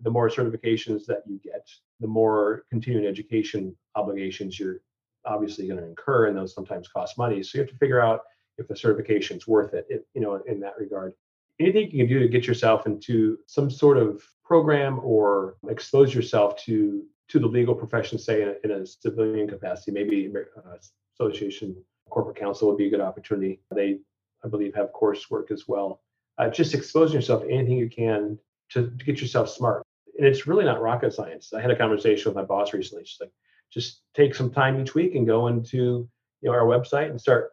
the 0.02 0.10
more 0.10 0.30
certifications 0.30 1.06
that 1.06 1.24
you 1.26 1.40
get, 1.44 1.68
the 2.00 2.08
more 2.08 2.66
continuing 2.70 3.08
education 3.08 3.76
obligations 3.96 4.60
you're 4.60 4.82
obviously 5.26 5.68
going 5.68 5.80
to 5.80 5.86
incur, 5.86 6.28
and 6.28 6.38
those 6.38 6.54
sometimes 6.54 6.88
cost 6.88 7.18
money. 7.18 7.42
So 7.44 7.58
you 7.58 7.64
have 7.64 7.72
to 7.72 7.78
figure 7.78 8.02
out 8.02 8.22
if 8.58 8.68
the 8.68 8.76
certification 8.76 9.38
is 9.38 9.48
worth 9.48 9.74
it, 9.74 9.86
it, 9.90 10.06
you 10.14 10.22
know, 10.22 10.42
in 10.48 10.60
that 10.62 10.78
regard. 10.78 11.14
Anything 11.60 11.92
you 11.92 12.06
can 12.06 12.08
do 12.08 12.20
to 12.20 12.28
get 12.28 12.48
yourself 12.48 12.86
into 12.86 13.38
some 13.48 13.70
sort 13.70 13.98
of 13.98 14.24
program 14.44 15.00
or 15.04 15.58
expose 15.70 16.14
yourself 16.14 16.58
to 16.64 17.04
to 17.30 17.40
the 17.40 17.48
legal 17.48 17.76
profession, 17.76 18.18
say 18.18 18.42
in 18.42 18.50
a, 18.50 18.54
in 18.64 18.82
a 18.82 18.86
civilian 18.86 19.48
capacity, 19.48 19.92
maybe 19.92 20.32
uh, 20.58 20.78
association 21.14 21.76
corporate 22.10 22.38
counsel 22.38 22.68
would 22.68 22.78
be 22.78 22.88
a 22.88 22.90
good 22.90 23.02
opportunity. 23.02 23.62
They 23.72 24.00
I 24.44 24.48
believe, 24.48 24.76
have 24.76 24.94
coursework 24.94 25.52
as 25.52 25.68
well. 25.68 26.02
Uh, 26.38 26.50
just 26.50 26.74
exposing 26.74 27.16
yourself 27.16 27.44
anything 27.50 27.78
you 27.78 27.90
can 27.90 28.38
to, 28.70 28.90
to 28.90 29.06
get 29.06 29.22
yourself 29.22 29.50
smart. 29.50 29.84
And 30.18 30.28
it's 30.28 30.48
really 30.48 30.66
not 30.66 30.82
rocket 30.82 31.14
science. 31.14 31.54
I 31.54 31.62
had 31.62 31.72
a 31.72 31.76
conversation 31.76 32.30
with 32.30 32.36
my 32.36 32.44
boss 32.44 32.74
recently. 32.74 33.06
She's 33.06 33.20
like, 33.20 33.32
just 33.70 34.02
take 34.14 34.34
some 34.34 34.52
time 34.52 34.80
each 34.80 34.96
week 34.96 35.16
and 35.16 35.28
go 35.28 35.48
into 35.48 36.10
you 36.42 36.50
know 36.50 36.52
our 36.52 36.66
website 36.66 37.10
and 37.10 37.20
start 37.20 37.52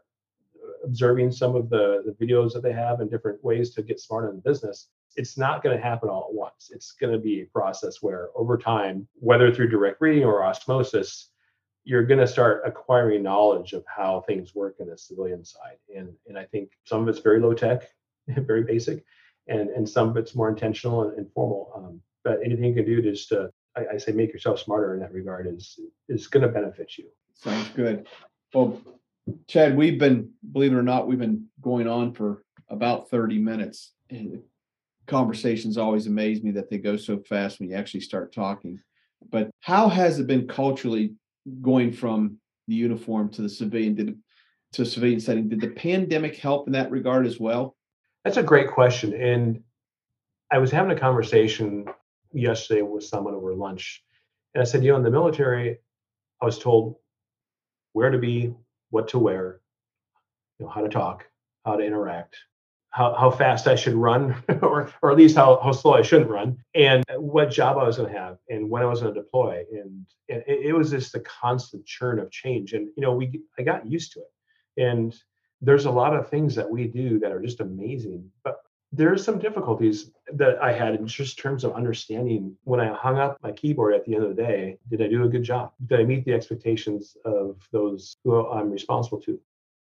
observing 0.84 1.32
some 1.32 1.56
of 1.56 1.68
the, 1.68 2.02
the 2.06 2.24
videos 2.24 2.52
that 2.52 2.62
they 2.62 2.72
have 2.72 3.00
and 3.00 3.10
different 3.10 3.42
ways 3.44 3.74
to 3.74 3.82
get 3.82 4.00
smart 4.00 4.32
in 4.32 4.40
business, 4.40 4.88
it's 5.16 5.36
not 5.36 5.62
going 5.62 5.76
to 5.76 5.82
happen 5.82 6.08
all 6.08 6.28
at 6.28 6.34
once. 6.34 6.70
It's 6.72 6.92
going 6.92 7.12
to 7.12 7.18
be 7.18 7.42
a 7.42 7.46
process 7.46 8.02
where 8.02 8.28
over 8.36 8.56
time, 8.56 9.08
whether 9.14 9.52
through 9.52 9.68
direct 9.68 10.00
reading 10.00 10.24
or 10.24 10.44
osmosis, 10.44 11.30
you're 11.86 12.04
going 12.04 12.18
to 12.18 12.26
start 12.26 12.62
acquiring 12.66 13.22
knowledge 13.22 13.72
of 13.72 13.84
how 13.86 14.24
things 14.26 14.56
work 14.56 14.74
in 14.80 14.88
the 14.88 14.98
civilian 14.98 15.44
side. 15.44 15.78
And, 15.96 16.12
and 16.26 16.36
I 16.36 16.44
think 16.44 16.72
some 16.84 17.00
of 17.02 17.08
it's 17.08 17.20
very 17.20 17.38
low 17.38 17.54
tech, 17.54 17.88
very 18.28 18.64
basic, 18.64 19.04
and, 19.46 19.70
and 19.70 19.88
some 19.88 20.08
of 20.08 20.16
it's 20.16 20.34
more 20.34 20.48
intentional 20.48 21.08
and, 21.08 21.16
and 21.16 21.32
formal. 21.32 21.72
Um, 21.76 22.00
but 22.24 22.40
anything 22.44 22.64
you 22.64 22.74
can 22.74 22.84
do 22.84 23.00
to 23.00 23.12
just, 23.12 23.30
uh, 23.30 23.46
I, 23.76 23.94
I 23.94 23.96
say, 23.98 24.10
make 24.10 24.32
yourself 24.32 24.58
smarter 24.58 24.94
in 24.94 25.00
that 25.00 25.12
regard 25.12 25.46
is 25.46 25.78
is 26.08 26.26
going 26.26 26.42
to 26.42 26.48
benefit 26.48 26.98
you. 26.98 27.04
Sounds 27.34 27.68
good. 27.68 28.08
Well, 28.52 28.82
Chad, 29.46 29.76
we've 29.76 29.98
been, 29.98 30.30
believe 30.52 30.72
it 30.72 30.76
or 30.76 30.82
not, 30.82 31.06
we've 31.06 31.20
been 31.20 31.46
going 31.60 31.86
on 31.86 32.14
for 32.14 32.42
about 32.68 33.10
30 33.10 33.38
minutes. 33.38 33.92
And 34.10 34.42
conversations 35.06 35.78
always 35.78 36.08
amaze 36.08 36.42
me 36.42 36.50
that 36.52 36.68
they 36.68 36.78
go 36.78 36.96
so 36.96 37.18
fast 37.18 37.60
when 37.60 37.68
you 37.68 37.76
actually 37.76 38.00
start 38.00 38.32
talking. 38.32 38.80
But 39.30 39.50
how 39.60 39.88
has 39.88 40.18
it 40.18 40.26
been 40.26 40.48
culturally 40.48 41.14
going 41.62 41.92
from 41.92 42.38
the 42.68 42.74
uniform 42.74 43.28
to 43.30 43.42
the 43.42 43.48
civilian 43.48 43.94
did 43.94 44.18
to 44.72 44.84
civilian 44.84 45.20
setting? 45.20 45.48
Did 45.48 45.60
the 45.60 45.70
pandemic 45.70 46.36
help 46.36 46.66
in 46.66 46.72
that 46.72 46.90
regard 46.90 47.26
as 47.26 47.38
well? 47.38 47.76
That's 48.24 48.36
a 48.36 48.42
great 48.42 48.70
question. 48.70 49.14
And 49.14 49.62
I 50.50 50.58
was 50.58 50.70
having 50.70 50.90
a 50.90 51.00
conversation 51.00 51.86
yesterday 52.32 52.82
with 52.82 53.04
someone 53.04 53.34
over 53.34 53.54
lunch. 53.54 54.02
And 54.54 54.62
I 54.62 54.64
said, 54.64 54.84
you 54.84 54.90
know, 54.90 54.96
in 54.96 55.02
the 55.02 55.10
military, 55.10 55.78
I 56.42 56.44
was 56.44 56.58
told 56.58 56.96
where 57.92 58.10
to 58.10 58.18
be, 58.18 58.52
what 58.90 59.08
to 59.08 59.18
wear, 59.18 59.60
you 60.58 60.66
know, 60.66 60.72
how 60.72 60.82
to 60.82 60.88
talk, 60.88 61.24
how 61.64 61.76
to 61.76 61.84
interact, 61.84 62.36
how, 62.96 63.14
how 63.14 63.30
fast 63.30 63.66
I 63.66 63.74
should 63.74 63.92
run, 63.92 64.42
or 64.62 64.90
or 65.02 65.10
at 65.10 65.18
least 65.18 65.36
how, 65.36 65.60
how 65.62 65.72
slow 65.72 65.92
I 65.92 66.02
shouldn't 66.02 66.30
run, 66.30 66.56
and 66.74 67.04
what 67.18 67.50
job 67.50 67.76
I 67.76 67.84
was 67.84 67.98
going 67.98 68.10
to 68.10 68.18
have, 68.18 68.38
and 68.48 68.70
when 68.70 68.82
I 68.82 68.86
was 68.86 69.02
going 69.02 69.12
to 69.12 69.20
deploy, 69.20 69.64
and, 69.70 70.06
and 70.30 70.42
it, 70.46 70.68
it 70.68 70.72
was 70.72 70.90
just 70.90 71.14
a 71.14 71.20
constant 71.20 71.84
churn 71.84 72.18
of 72.18 72.30
change, 72.30 72.72
and 72.72 72.88
you 72.96 73.02
know 73.02 73.12
we 73.12 73.42
I 73.58 73.62
got 73.62 73.86
used 73.86 74.12
to 74.12 74.20
it, 74.20 74.82
and 74.82 75.14
there's 75.60 75.84
a 75.84 75.90
lot 75.90 76.16
of 76.16 76.30
things 76.30 76.54
that 76.54 76.70
we 76.70 76.86
do 76.86 77.18
that 77.18 77.32
are 77.32 77.42
just 77.42 77.60
amazing, 77.60 78.30
but 78.42 78.60
there's 78.92 79.22
some 79.22 79.38
difficulties 79.38 80.10
that 80.32 80.56
I 80.62 80.72
had 80.72 80.94
in 80.94 81.06
just 81.06 81.38
terms 81.38 81.64
of 81.64 81.74
understanding 81.74 82.56
when 82.64 82.80
I 82.80 82.94
hung 82.94 83.18
up 83.18 83.36
my 83.42 83.52
keyboard 83.52 83.94
at 83.94 84.06
the 84.06 84.14
end 84.14 84.24
of 84.24 84.34
the 84.34 84.42
day, 84.42 84.78
did 84.88 85.02
I 85.02 85.08
do 85.08 85.24
a 85.24 85.28
good 85.28 85.42
job? 85.42 85.72
Did 85.86 86.00
I 86.00 86.04
meet 86.04 86.24
the 86.24 86.32
expectations 86.32 87.14
of 87.26 87.60
those 87.72 88.16
who 88.24 88.48
I'm 88.48 88.70
responsible 88.70 89.20
to? 89.22 89.38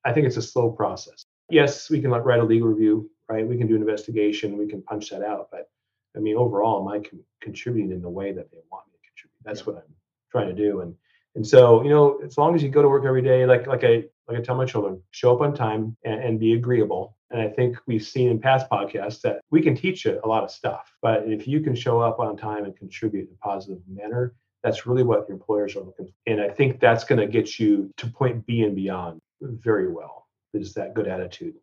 I 0.05 0.12
think 0.12 0.27
it's 0.27 0.38
a 0.38 0.42
slow 0.42 0.71
process 0.71 1.25
yes, 1.48 1.90
we 1.90 2.00
can 2.00 2.11
write 2.11 2.40
a 2.40 2.44
legal 2.44 2.68
review, 2.68 3.11
right? 3.28 3.46
We 3.46 3.56
can 3.56 3.66
do 3.66 3.74
an 3.74 3.80
investigation, 3.80 4.59
we 4.59 4.68
can 4.68 4.82
punch 4.82 5.11
that 5.11 5.22
out. 5.22 5.48
But 5.50 5.68
I 6.16 6.20
mean, 6.20 6.37
overall, 6.37 6.80
am 6.80 6.88
I 6.88 7.00
con- 7.00 7.24
contributing 7.40 7.92
in 7.92 8.02
the 8.02 8.09
way 8.09 8.32
that 8.32 8.50
they 8.50 8.59
want 8.70 8.87
me 8.87 8.92
to 8.94 9.09
contribute? 9.09 9.38
That's 9.44 9.61
yeah. 9.61 9.66
what 9.66 9.76
I'm 9.76 9.94
trying 10.30 10.54
to 10.54 10.54
do. 10.54 10.80
And 10.80 10.94
and 11.35 11.46
so, 11.46 11.82
you 11.82 11.90
know, 11.90 12.18
as 12.24 12.38
long 12.38 12.54
as 12.54 12.62
you 12.62 12.70
go 12.70 12.80
to 12.80 12.88
work 12.88 13.04
every 13.04 13.22
day, 13.22 13.44
like 13.46 13.66
like 13.66 13.85
I 13.85 14.04
like 14.28 14.38
I 14.38 14.40
tell 14.40 14.56
my 14.56 14.64
children, 14.64 15.02
show 15.11 15.35
up 15.35 15.40
on 15.40 15.54
time 15.54 15.96
and, 16.04 16.20
and 16.20 16.40
be 16.40 16.54
agreeable. 16.54 17.16
And 17.30 17.40
I 17.40 17.48
think 17.48 17.76
we've 17.87 18.04
seen 18.04 18.30
in 18.30 18.40
past 18.40 18.70
podcasts 18.70 19.20
that 19.22 19.40
we 19.50 19.61
can 19.61 19.74
teach 19.74 20.04
you 20.04 20.20
a 20.22 20.28
lot 20.28 20.44
of 20.44 20.50
stuff. 20.50 20.92
But 21.02 21.28
if 21.28 21.46
you 21.46 21.61
can 21.61 21.74
show 21.74 22.00
up 22.00 22.20
on 22.20 22.37
time 22.37 22.64
and 22.64 22.76
contribute 22.76 23.28
in 23.28 23.35
a 23.35 23.44
positive 23.44 23.80
manner, 23.88 24.35
that's 24.62 24.87
really 24.87 25.02
what 25.02 25.28
your 25.28 25.37
employers 25.37 25.76
are 25.76 25.80
looking 25.80 26.06
for. 26.06 26.12
And 26.26 26.40
I 26.40 26.48
think 26.48 26.80
that's 26.80 27.04
going 27.04 27.20
to 27.20 27.26
get 27.26 27.59
you 27.59 27.90
to 27.98 28.06
point 28.06 28.46
B 28.46 28.62
and 28.62 28.76
beyond 28.76 29.20
very 29.40 29.88
well 29.92 30.26
is 30.62 30.75
that 30.75 30.95
good 30.95 31.07
attitude 31.07 31.55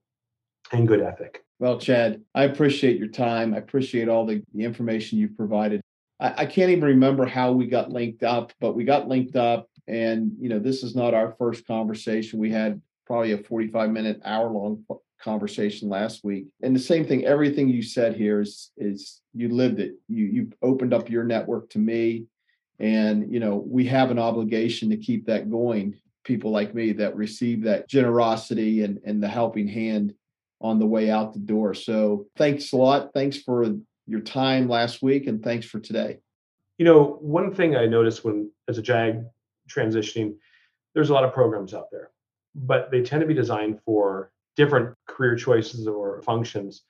and 0.72 0.88
good 0.88 1.02
ethic. 1.02 1.44
Well, 1.60 1.80
Chad, 1.80 2.22
I 2.36 2.44
appreciate 2.44 2.98
your 2.98 3.08
time. 3.08 3.54
I 3.54 3.58
appreciate 3.58 4.10
all 4.10 4.26
the, 4.26 4.44
the 4.54 4.64
information 4.64 5.20
you've 5.20 5.38
provided. 5.38 5.82
I, 6.20 6.34
I 6.40 6.46
can't 6.46 6.72
even 6.72 6.84
remember 6.84 7.26
how 7.26 7.52
we 7.52 7.68
got 7.68 7.92
linked 7.92 8.24
up, 8.24 8.52
but 8.60 8.76
we 8.76 8.84
got 8.84 9.08
linked 9.08 9.36
up. 9.36 9.70
And, 9.88 10.32
you 10.40 10.50
know, 10.50 10.60
this 10.60 10.84
is 10.84 10.96
not 10.96 11.14
our 11.14 11.36
first 11.38 11.68
conversation. 11.68 12.40
We 12.40 12.52
had 12.52 12.82
probably 13.06 13.34
a 13.34 13.38
45 13.38 13.92
minute, 13.92 14.22
hour 14.26 14.50
long 14.50 14.84
conversation 15.22 15.90
last 15.90 16.24
week. 16.24 16.48
And 16.62 16.76
the 16.76 16.80
same 16.80 17.06
thing, 17.06 17.26
everything 17.26 17.70
you 17.70 17.82
said 17.82 18.16
here 18.16 18.42
is 18.42 18.72
is 18.78 19.22
you 19.34 19.50
lived 19.50 19.80
it. 19.80 19.94
You 20.08 20.26
you 20.26 20.52
opened 20.62 20.94
up 20.94 21.10
your 21.10 21.24
network 21.24 21.70
to 21.72 21.80
me. 21.80 22.26
And 22.80 23.32
you 23.32 23.40
know, 23.40 23.56
we 23.56 23.86
have 23.86 24.12
an 24.12 24.20
obligation 24.20 24.90
to 24.90 24.98
keep 24.98 25.26
that 25.28 25.50
going 25.50 25.96
people 26.24 26.52
like 26.52 26.74
me 26.74 26.94
that 26.94 27.16
receive 27.16 27.64
that 27.64 27.88
generosity 27.88 28.84
and, 28.84 29.00
and 29.06 29.22
the 29.22 29.28
helping 29.28 29.68
hand 29.68 30.14
on 30.62 30.80
the 30.80 30.86
way 30.86 31.10
out 31.10 31.34
the 31.34 31.40
door. 31.40 31.74
So 31.74 32.28
thanks 32.38 32.72
a 32.72 32.78
lot. 32.78 33.12
Thanks 33.14 33.38
for 33.38 33.66
your 34.08 34.22
time 34.22 34.68
last 34.68 35.02
week 35.02 35.28
and 35.28 35.44
thanks 35.44 35.66
for 35.66 35.80
today. 35.80 36.20
You 36.78 36.86
know, 36.86 37.18
one 37.22 37.54
thing 37.54 37.76
I 37.76 37.86
noticed 37.86 38.24
when 38.24 38.50
as 38.68 38.78
a 38.78 38.82
JAG 38.82 39.24
transitioning, 39.70 40.36
there's 40.94 41.10
a 41.10 41.14
lot 41.14 41.24
of 41.24 41.34
programs 41.34 41.74
out 41.74 41.92
there, 41.92 42.12
but 42.56 42.92
they 42.92 43.02
tend 43.02 43.22
to 43.22 43.28
be 43.28 43.34
designed 43.34 43.80
for 43.86 44.32
different 44.56 44.96
career 45.08 45.36
choices 45.36 45.88
or 45.88 46.22
functions. 46.22 46.84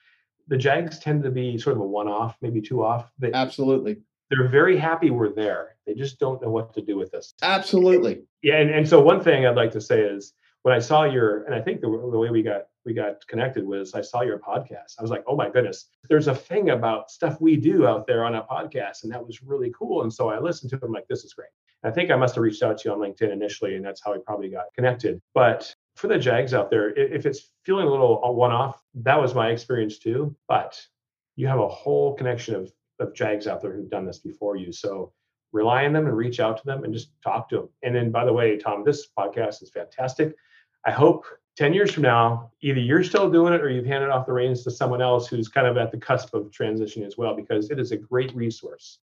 The 0.48 0.58
JAGs 0.58 1.00
tend 1.00 1.24
to 1.24 1.32
be 1.32 1.58
sort 1.58 1.76
of 1.76 1.82
a 1.82 1.86
one-off, 1.86 2.38
maybe 2.42 2.62
two 2.62 2.84
off. 2.84 3.12
They, 3.18 3.32
Absolutely 3.32 3.98
they're 4.34 4.48
very 4.48 4.78
happy 4.78 5.10
we're 5.10 5.34
there. 5.34 5.76
They 5.86 5.94
just 5.94 6.20
don't 6.20 6.42
know 6.42 6.50
what 6.50 6.74
to 6.74 6.82
do 6.82 6.98
with 6.98 7.14
us. 7.14 7.34
Absolutely. 7.42 8.24
Yeah, 8.42 8.56
and, 8.56 8.70
and 8.70 8.88
so 8.88 9.02
one 9.02 9.22
thing 9.22 9.46
I'd 9.46 9.56
like 9.56 9.72
to 9.72 9.82
say 9.82 10.02
is 10.02 10.34
when 10.64 10.74
I 10.74 10.80
saw 10.80 11.04
your, 11.04 11.44
and 11.44 11.54
I 11.54 11.62
think 11.62 11.82
the, 11.82 11.88
the 11.88 12.18
way 12.18 12.30
we 12.30 12.42
got 12.42 12.64
we 12.86 12.94
got 12.94 13.26
connected 13.28 13.66
was 13.66 13.94
I 13.94 14.02
saw 14.02 14.22
your 14.22 14.40
podcast. 14.40 14.96
I 15.00 15.02
was 15.02 15.12
like, 15.12 15.24
oh 15.26 15.38
my 15.38 15.50
goodness, 15.50 15.88
there's 16.10 16.28
a 16.28 16.36
thing 16.36 16.72
about 16.72 17.10
stuff 17.10 17.40
we 17.40 17.56
do 17.56 17.88
out 17.88 18.08
there 18.08 18.26
on 18.26 18.36
a 18.36 18.44
podcast, 18.44 19.04
and 19.04 19.12
that 19.14 19.26
was 19.26 19.42
really 19.42 19.72
cool. 19.78 20.04
And 20.04 20.12
so 20.14 20.30
I 20.30 20.40
listened 20.40 20.70
to 20.72 20.76
it. 20.76 20.84
I'm 20.84 20.92
like, 20.92 21.08
this 21.08 21.24
is 21.24 21.34
great. 21.34 21.50
I 21.86 21.92
think 21.92 22.12
I 22.12 22.16
must 22.16 22.36
have 22.36 22.42
reached 22.42 22.64
out 22.64 22.78
to 22.80 22.90
you 22.90 22.96
on 22.96 23.00
LinkedIn 23.00 23.32
initially, 23.32 23.76
and 23.76 23.86
that's 23.86 24.02
how 24.04 24.14
we 24.14 24.20
probably 24.20 24.50
got 24.50 24.66
connected. 24.76 25.22
But 25.34 25.74
for 25.96 26.08
the 26.08 26.18
Jags 26.18 26.54
out 26.54 26.70
there, 26.70 26.90
if 26.90 27.26
it's 27.26 27.52
feeling 27.66 27.88
a 27.88 27.92
little 27.92 28.22
uh, 28.24 28.32
one-off, 28.32 28.82
that 28.96 29.20
was 29.22 29.36
my 29.36 29.50
experience 29.50 29.98
too. 30.00 30.36
But 30.48 30.82
you 31.36 31.48
have 31.48 31.60
a 31.60 31.68
whole 31.68 32.16
connection 32.16 32.56
of 32.56 32.72
of 33.04 33.14
jags 33.14 33.46
out 33.48 33.62
there 33.62 33.74
who've 33.74 33.90
done 33.90 34.06
this 34.06 34.20
before 34.20 34.56
you. 34.56 34.72
So 34.72 35.14
rely 35.52 35.86
on 35.86 35.94
them 35.94 36.08
and 36.08 36.18
reach 36.18 36.40
out 36.40 36.58
to 36.58 36.66
them 36.66 36.84
and 36.84 36.94
just 36.94 37.12
talk 37.24 37.48
to 37.50 37.58
them. 37.58 37.70
And 37.84 37.96
then, 37.96 38.12
by 38.12 38.26
the 38.26 38.34
way, 38.34 38.58
Tom, 38.58 38.84
this 38.84 39.08
podcast 39.18 39.62
is 39.62 39.70
fantastic. 39.70 40.36
I 40.86 40.92
hope 40.92 41.26
10 41.56 41.74
years 41.74 41.92
from 41.92 42.04
now, 42.04 42.52
either 42.62 42.80
you're 42.80 43.04
still 43.04 43.30
doing 43.30 43.54
it 43.54 43.62
or 43.62 43.70
you've 43.70 43.86
handed 43.86 44.10
off 44.10 44.26
the 44.26 44.34
reins 44.34 44.64
to 44.64 44.72
someone 44.72 45.02
else 45.02 45.28
who's 45.28 45.48
kind 45.48 45.68
of 45.68 45.78
at 45.78 45.92
the 45.92 45.98
cusp 45.98 46.34
of 46.34 46.50
transitioning 46.50 47.06
as 47.06 47.18
well, 47.18 47.36
because 47.36 47.70
it 47.70 47.80
is 47.80 47.92
a 47.92 47.98
great 47.98 48.36
resource. 48.36 48.98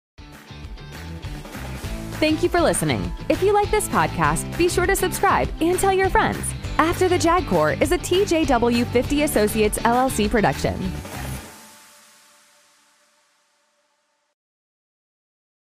Thank 2.19 2.43
you 2.43 2.49
for 2.49 2.61
listening. 2.61 3.13
If 3.29 3.43
you 3.43 3.53
like 3.53 3.71
this 3.71 3.89
podcast, 3.89 4.57
be 4.57 4.69
sure 4.69 4.87
to 4.87 4.97
subscribe 4.97 5.51
and 5.61 5.79
tell 5.79 5.93
your 5.93 6.09
friends. 6.09 6.41
After 6.79 7.09
the 7.09 7.19
JAG 7.19 7.47
Corps 7.47 7.73
is 7.73 7.93
a 7.93 7.99
TJW 7.99 8.87
50 8.87 9.23
Associates 9.23 9.79
LLC 9.81 10.31
production. 10.31 10.79